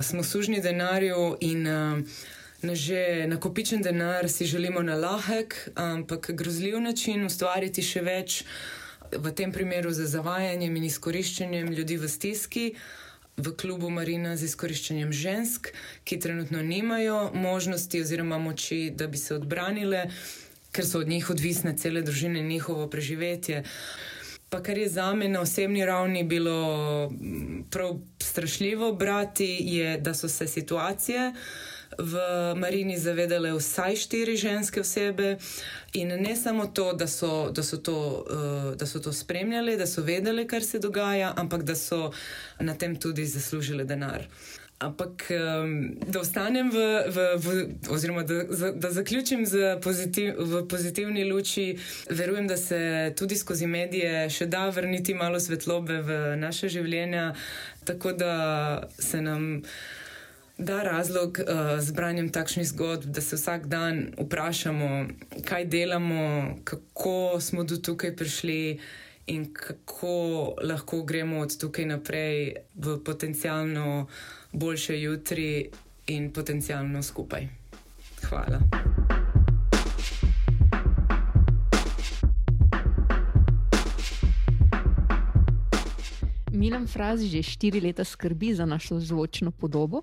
[0.00, 2.20] smo sužni denarju in uh,
[2.62, 8.44] na že nakopičen denar si želimo na lahek, ampak grozljiv način ustvariti še več.
[9.10, 12.66] V tem primeru za zavajanjem in izkoriščanjem ljudi v stiski,
[13.36, 15.72] v klubu Marina z izkoriščanjem žensk,
[16.04, 20.04] ki trenutno nimajo možnosti oziroma moči, da bi se odbranile,
[20.70, 23.64] ker so od njih odvisne cele družine in njihovo preživetje.
[24.50, 27.10] Pa kar je za me na osebni ravni bilo
[27.70, 31.32] prav strašljivo brati, je, da so se situacije
[31.98, 32.14] v
[32.56, 35.36] Marini zavedale vsaj štiri ženske osebe.
[35.92, 39.86] In ne samo to, da so, da so, to, uh, da so to spremljali, da
[39.86, 42.12] so vedeli, kar se dogaja, ampak da so
[42.60, 44.26] na tem tudi zaslužili denar.
[44.80, 45.26] Ampak,
[46.08, 46.76] da ostanem v,
[47.12, 47.48] v, v
[47.92, 49.44] oziroma da, da zaključim
[49.82, 51.76] pozitiv, v pozitivni luči,
[52.10, 57.34] verujem, da se tudi skozi medije še da vrniti malo svetlobe v naše življenja,
[57.84, 59.60] tako da se nam
[60.60, 65.06] da razlog uh, z branjem takšnih zgodb, da se vsak dan vprašamo,
[65.44, 68.80] kaj delamo, kako smo do tukaj prišli
[69.26, 74.06] in kako lahko gremo od tukaj naprej v potencialno
[74.52, 75.70] boljše jutri
[76.06, 77.48] in potencialno skupaj.
[78.28, 78.60] Hvala.
[86.52, 90.02] Milan Fraz že štiri leta skrbi za našo zvočno podobo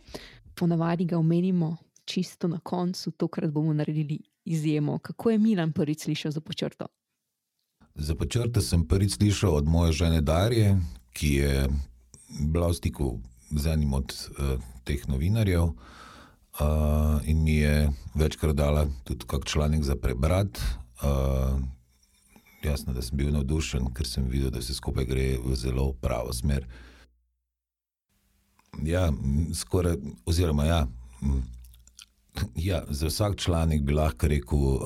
[0.58, 5.00] ponavadi ga omenimo čisto na koncu, tokrat bomo naredili izjemo.
[5.00, 6.88] Kako je Milan prvič slišal za počrto?
[7.96, 10.78] Za počrto sem prvič slišal od moje žene Darje,
[11.14, 11.70] ki je
[12.40, 13.20] bila v stiku
[13.52, 15.76] z enim od uh, teh novinarjev uh,
[17.26, 20.62] in mi je večkrat dala tudi kak članek za prebrati.
[21.02, 21.60] Uh,
[22.64, 26.34] jasno, da sem bil navdušen, ker sem videl, da se skupaj gre v zelo pravo
[26.34, 26.68] smer.
[28.84, 29.12] Ja,
[29.54, 30.88] skoraj, oziroma, ja,
[32.56, 34.82] ja, za vsak članek bi lahko rekel, uh,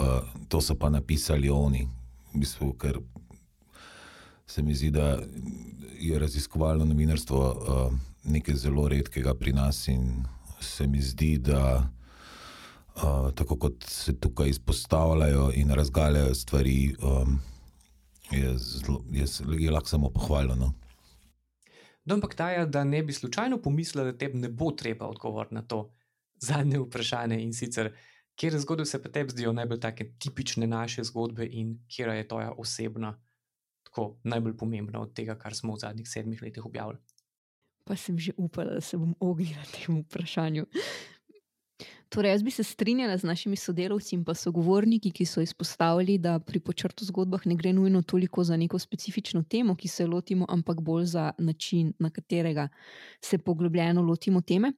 [0.47, 1.87] to so pa napisali oni.
[2.33, 2.99] V bistvu, ker
[4.47, 5.19] se mi zdi, da
[5.99, 10.23] je raziskovalno novinarstvo uh, nekaj zelo redkega pri nas, in
[10.59, 11.89] se mi zdi, da
[12.95, 17.39] uh, tako kot se tukaj izpostavljajo in razgaljajo stvari, um,
[18.31, 19.25] je, zlo, je,
[19.59, 20.73] je lahko samo pohvaljeno.
[22.11, 25.55] No, ampak ta je, da ne bi slučajno pomislil, da tebi ne bo treba odgovoriti
[25.55, 25.93] na to
[26.43, 27.93] zadnje vprašanje in sicer,
[28.35, 32.51] kje zgodbe se pa tebi zdijo najbolj take tipične naše zgodbe in kje je tvoja
[32.51, 33.13] osebna,
[33.83, 36.99] tako najbolj pomembna od tega, kar smo v zadnjih sedmih letih objavili.
[37.85, 40.65] Pa sem že upala, da se bom ognila temu vprašanju.
[42.11, 46.39] Torej, jaz bi se strinjala z našimi sodelavci in pa sogovorniki, ki so izpostavili, da
[46.43, 50.81] pri počrtu zgodbah ne gre nujno toliko za neko specifično temo, ki se lotimo, ampak
[50.81, 52.67] bolj za način, na katerega
[53.23, 54.73] se poglobljeno lotimo teme.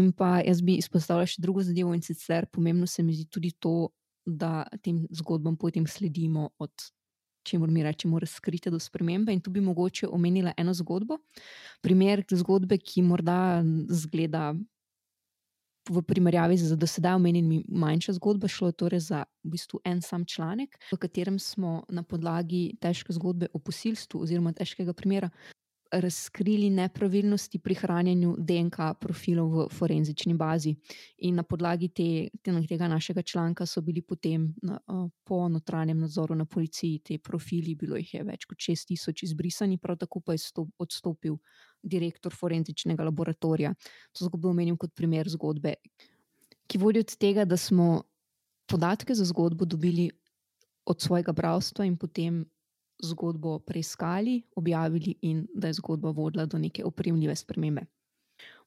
[0.00, 3.52] In pa jaz bi izpostavila še drugo zadevo in sicer pomembno se mi zdi tudi
[3.60, 3.90] to,
[4.24, 6.72] da tem zgodbam potem sledimo od.
[7.48, 9.32] Če moramo reči, razkrite do spremembe.
[9.32, 11.16] In tu bi mogoče omenila eno zgodbo,
[11.80, 14.54] primer zgodbe, ki morda zgleda
[15.88, 20.24] v primerjavi z dosedaj omenjenimi manjša zgodba, šlo je torej za v bistvu en sam
[20.24, 25.30] članek, v katerem smo na podlagi težke zgodbe o posilstvu oziroma težkega primera
[25.92, 30.74] razkrili nepravilnosti pri hranjenju DNK profilov v forenzični bazi.
[31.18, 34.78] In na podlagi te, tega našega članka so bili potem na,
[35.24, 39.96] po notranjem nadzoru na policiji ti profili, bilo jih je več kot 6000 izbrisani, prav
[39.96, 41.38] tako pa je stop, odstopil
[41.82, 43.74] direktor forenzičnega laboratorija.
[44.12, 45.74] To zgodbo omenim kot primer zgodbe,
[46.66, 48.02] ki vodi od tega, da smo
[48.68, 50.10] podatke za zgodbo dobili
[50.86, 52.44] od svojega bralstva in potem
[53.02, 57.86] zgodbo preiskali, objavili in da je zgodba vodila do neke opremljive spremembe.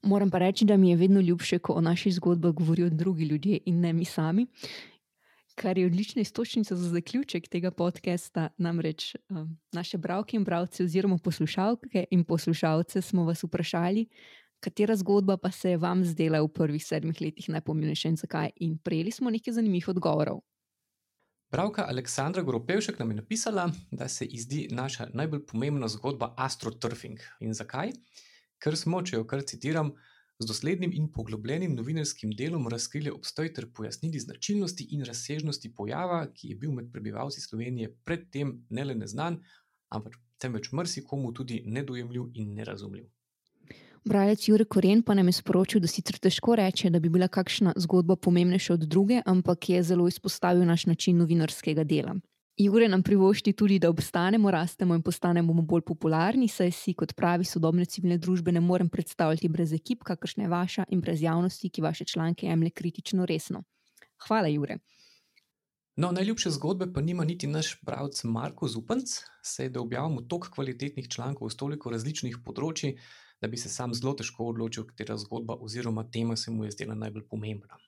[0.02, 3.60] Moram pa reči, da mi je vedno ljubše, ko o naših zgodbah govorijo drugi ljudje
[3.66, 4.48] in ne mi sami,
[5.62, 8.50] kar je odlična istočnica za zaključek tega podcasta.
[8.58, 14.08] Namreč um, naše bralke in bralce, oziroma poslušalke in poslušalce, smo vas vprašali,
[14.60, 18.50] katera zgodba pa se je vam zdela v prvih sedmih letih najpomembnejša in zakaj.
[18.56, 20.42] In prejeli smo nekaj zanimivih odgovorov.
[21.52, 27.20] Pravka Aleksandra Gropevšek nam je napisala, da se ji zdi naša najbolj pomembna zgodba astroturfing.
[27.40, 27.94] In zakaj?
[28.58, 29.94] Ker smo, če jo kar citiram,
[30.42, 36.54] z doslednim in poglobljenim novinarskim delom razkrili obstoj ter pojasnili značilnosti in razsežnosti pojava, ki
[36.54, 39.40] je bil med prebivalci Slovenije predtem ne le neznan,
[39.90, 43.06] ampak temveč marsikomu tudi nedojemljiv in nerazumljiv.
[44.06, 47.74] Bralec Jurek Koren pa nam je sporočil, da sicer težko reče, da bi bila kakšna
[47.78, 52.16] zgodba pomembnejša od druge, ampak je zelo izpostavil naš način novinarskega dela.
[52.58, 57.46] Jure nam privošči tudi, da obstanemo, rastemo in postanemo bolj popularni, saj si kot pravi
[57.48, 61.82] sodobne civilne družbe ne morem predstavljati brez ekip, kakršna je vaša in brez javnosti, ki
[61.82, 63.64] vaše članke jemlje kritično resno.
[64.28, 64.78] Hvala, Jure.
[65.96, 71.10] No, najljubše zgodbe pa nima niti naš bralec Marko Zupanc, saj da objavimo toliko kvalitetnih
[71.10, 72.96] člankov z toliko različnih področji,
[73.42, 76.96] da bi se sam zelo težko odločil, katera zgodba oziroma tema se mu je zdela
[76.96, 77.80] najbolj pomembna.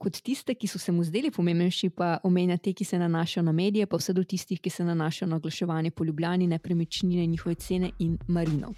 [0.00, 3.52] Kot tiste, ki so se mu zdeli pomembnejši, pa omenja te, ki se nanašajo na
[3.52, 7.90] medije, pa vse do tistih, ki se nanašajo na oglaševanje po Ljubljani, nepremičnine, njihove cene
[7.98, 8.72] in marino.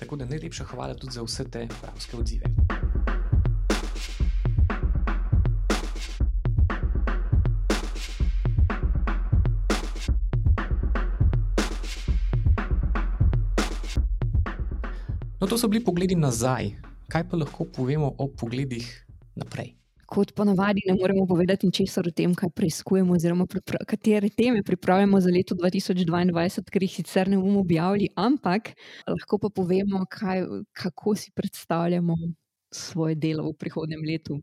[0.00, 2.48] Tako da najlepša hvala tudi za vse te pravske odzive.
[15.40, 16.72] No, to so bili pogledi nazaj.
[17.08, 19.05] Kaj pa lahko povemo o pogledih
[19.36, 19.74] naprej?
[20.06, 23.46] Kot ponavadi, ne moremo povedati ničesar o tem, kaj preizkujemo, oziroma
[23.90, 28.70] katere teme pripravljamo za leto 2022, ker jih sicer ne bomo objavili, ampak
[29.08, 32.14] lahko pa povemo, kaj, kako si predstavljamo
[32.70, 34.38] svoje delo v prihodnem letu.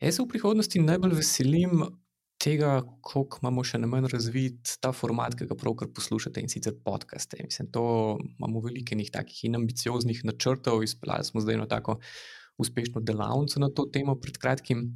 [0.00, 1.86] Jaz se v prihodnosti najbolj veselim
[2.42, 6.74] tega, koliko imamo še na manj razvit ta format, ki ga pravkar poslušate in sicer
[6.84, 7.38] podcaste.
[7.42, 7.84] Mislim, to
[8.36, 12.00] imamo veliko enih takih in ambicioznih načrtov, izpeljali smo zdaj eno tako
[12.58, 14.90] uspešno delavnico na to temo pred kratkim.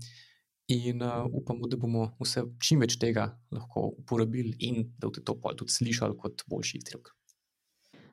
[0.70, 5.34] In uh, upamo, da bomo vse čim več tega lahko uporabili, in da boste to
[5.34, 7.11] tudi slišali kot boljši izdelek.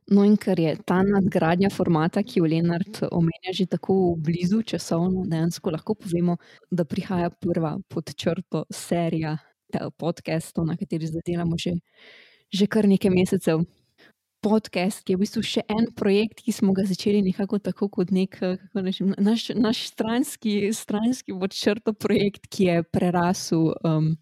[0.08, 5.26] No, in ker je ta nadgradnja formata, ki jo Leonard omenja, že tako blizu časovno,
[5.28, 6.38] dejansko lahko povemo,
[6.72, 9.36] da prihaja prva pod črto serija
[10.00, 11.76] podcastov, na kateri zdaj delamo že,
[12.50, 13.66] že kar nekaj mesecev.
[14.42, 18.38] Podcast je v bistvu še en projekt, ki smo ga začeli nekako tako kot nek
[18.78, 23.74] nečem, naš, naš stranski, stranski črto projekt, ki je prerasel.
[23.82, 24.14] Um,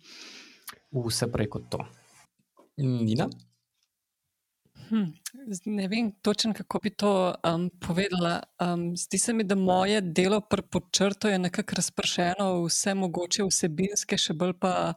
[0.95, 1.84] Vse prej kot to.
[2.80, 3.28] Nina?
[4.90, 5.04] Hm,
[5.66, 8.44] ne vem točno, kako bi to um, povedala.
[8.62, 13.48] Um, zdi se mi, da moje delo pod črto je nekako razpršeno v vse mogoče
[13.50, 14.94] vsebinske, še bolj pa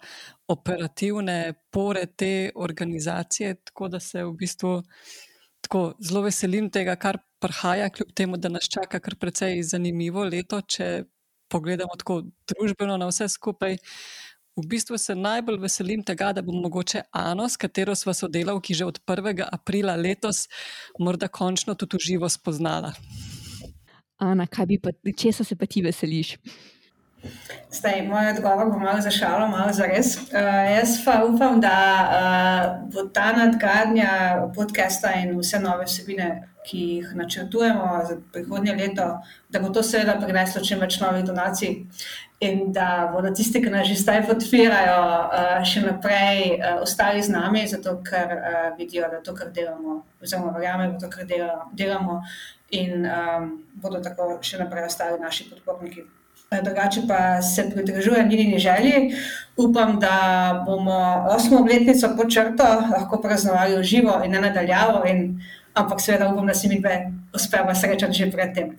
[0.48, 3.54] operativne pore te organizacije.
[3.64, 4.82] Tako da se v bistvu
[5.60, 10.60] tako, zelo veselim tega, kar prihaja, kljub temu, da nas čaka kar precej zanimivo leto,
[10.60, 11.04] če
[11.48, 12.22] pogledamo tako
[12.52, 13.78] družbeno na vse skupaj.
[14.58, 18.84] V bistvu se najbolj veselim tega, da bom mogoče Ano, s katero smo sodelavki že
[18.84, 19.44] od 1.
[19.52, 20.48] aprila letos,
[20.98, 22.90] morda končno tudi v živo spoznala.
[24.18, 26.34] Ana, kaj bi pa, česa se pa ti veseliš?
[27.70, 30.16] Zdaj, moj odgovor bo malo za šalo, malo za res.
[30.16, 30.42] Uh,
[30.74, 34.10] jaz pa upam, da uh, bo ta nadgradnja
[34.54, 39.06] podcasta in vse nove vsebine, ki jih načrtujemo za prihodnje leto,
[39.48, 41.78] da bo to seveda prineslo čim več novih donacij
[42.40, 47.34] in da bodo tisti, ki nas že zdaj podpirajo, uh, še naprej uh, ostali z
[47.34, 51.26] nami, zato ker uh, vidijo, da to, kar delamo, oziroma verjamejo, da to, kar
[51.72, 52.22] delamo,
[52.70, 53.50] in um,
[53.82, 56.06] bodo tako še naprej ostali naši podporniki.
[56.48, 59.12] Drugače pa se pridružujem njeni želji.
[59.56, 65.02] Upam, da bomo osmo obletnico pod črto lahko praznovali v živo in ne nadaljavo.
[65.06, 65.42] In
[65.78, 68.74] ampak seveda upam, da se mi dve uspeva srečati že predtem.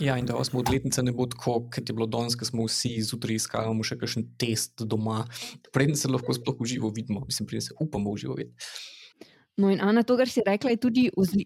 [0.00, 2.96] Ja, in da osmo obletnica ne bo tako, kot je bilo danes, ko smo vsi
[3.02, 5.24] zjutraj iskali še kakšen test doma,
[5.72, 8.72] preden se lahko sploh v živo vidimo, mislim, preden se upamo v živo videti.
[9.56, 11.04] No, in Ana, to, kar si rekla, je tudi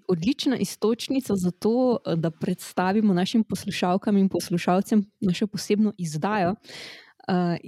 [0.09, 6.55] odlična istočnica za to, da predstavimo našim poslušalkam in poslušalcem našo posebno izdajo.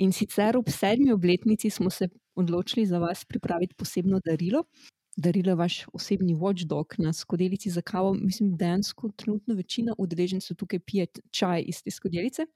[0.01, 4.65] In sicer ob sedmi obletnici smo se odločili za vas pripraviti posebno darilo
[5.21, 8.15] darila vaš osebni watchdog na skodelici za kavo.
[8.15, 12.47] Mislim, da dejansko trenutno večina udeležencev tukaj pije čaj iz te skodelice.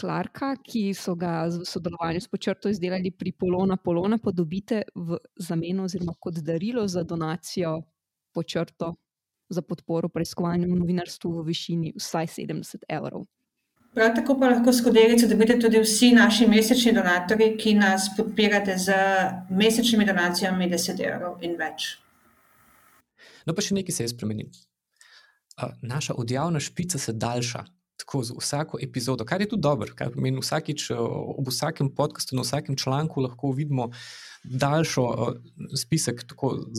[0.00, 5.18] Klarka, ki so ga v sodelovanju s počrto izdelali pri Polona Polona, pa dobite v
[5.36, 7.82] zameno oziroma kot darilo za donacijo
[8.34, 8.94] počrto
[9.52, 13.26] za podporo preiskovanju novinarstvu v višini vsaj 70 evrov.
[13.94, 18.94] Prav tako pa lahko skodelico dobite tudi vsi naši mesečni donatorji, ki nas podpirate z
[19.50, 21.90] mesečnimi donacijami 10 evrov in več.
[23.44, 24.48] No, pa še nekaj se je spremenilo.
[25.82, 27.66] Naša odjavna špica se daljša.
[28.02, 32.42] Tako z vsako epizodo, kar je tudi dobro, kar pomeni, vsakič, ob vsakem podkastu, na
[32.42, 33.90] vsakem članku lahko vidimo
[34.42, 35.04] daljšo
[35.84, 36.24] spisek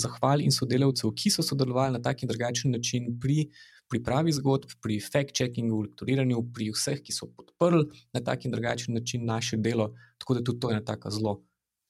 [0.01, 3.45] zahval in sodelavcev, ki so sodelovali na tak in drugačen način pri
[3.93, 9.25] pripravi zgodb, pri fact-checkingu, lektoriranju, pri vseh, ki so podprli na tak in drugačen način
[9.29, 9.91] naše delo.
[10.17, 11.35] Tako da tudi to je ena tako zelo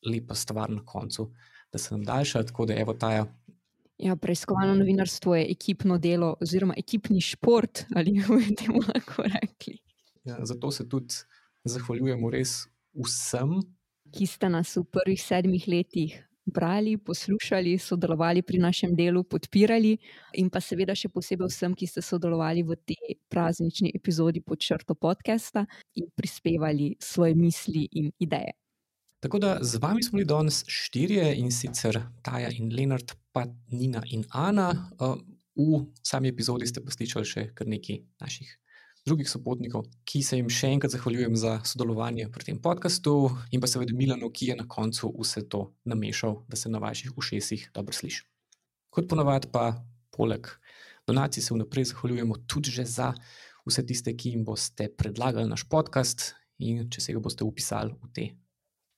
[0.06, 1.30] lepa stvar na koncu,
[1.72, 2.44] da se nam daljša.
[2.52, 3.26] Tako da, evo, taja.
[4.04, 9.78] Ja, preiskovalno novinarstvo je ekipno delo, oziroma ekipni šport, ali bi temu lahko rekli.
[10.24, 11.24] Ja, zato se tudi
[11.64, 13.62] zahvaljujemo res vsem,
[14.14, 19.98] ki ste nas v prvih sedmih letih brali, poslušali, sodelovali pri našem delu, podpirali,
[20.34, 24.96] in pa seveda še posebej vsem, ki ste sodelovali v tej praznični epizodi pod črto
[24.96, 25.66] podcasta
[25.96, 28.54] in prispevali svoje misli in ideje.
[29.24, 34.04] Tako da z vami smo bili danes štirje in sicer Taja in Leonard, pa Nina
[34.12, 34.74] in Ana.
[35.56, 38.50] V sami epizodi ste pa slišali še kar nekaj naših
[39.06, 43.68] drugih sopotnikov, ki se jim še enkrat zahvaljujem za sodelovanje pri tem podkastu, in pa
[43.68, 47.96] seveda Milano, ki je na koncu vse to namešal, da se na vaših ušesih dobro
[47.96, 48.24] sliši.
[48.94, 49.74] Kot ponavadi, pa
[50.14, 50.48] poleg
[51.08, 53.14] donacij se vnaprej zahvaljujemo tudi za
[53.66, 58.12] vse tiste, ki jim boste predlagali naš podcast in če se ga boste upisali v
[58.14, 58.30] te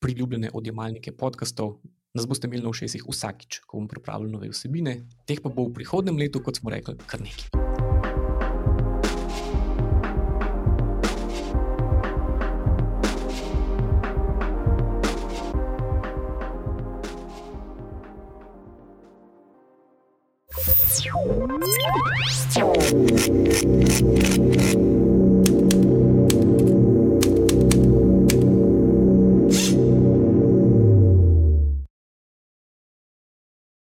[0.03, 1.79] priljubljene odjemalnike podkastov.
[2.15, 5.79] Nas boste imeli na ušesih vsakič, ko bomo pripravili nove vsebine, teh pa bo v
[5.81, 7.64] prihodnem letu, kot smo rekli, kar nekaj.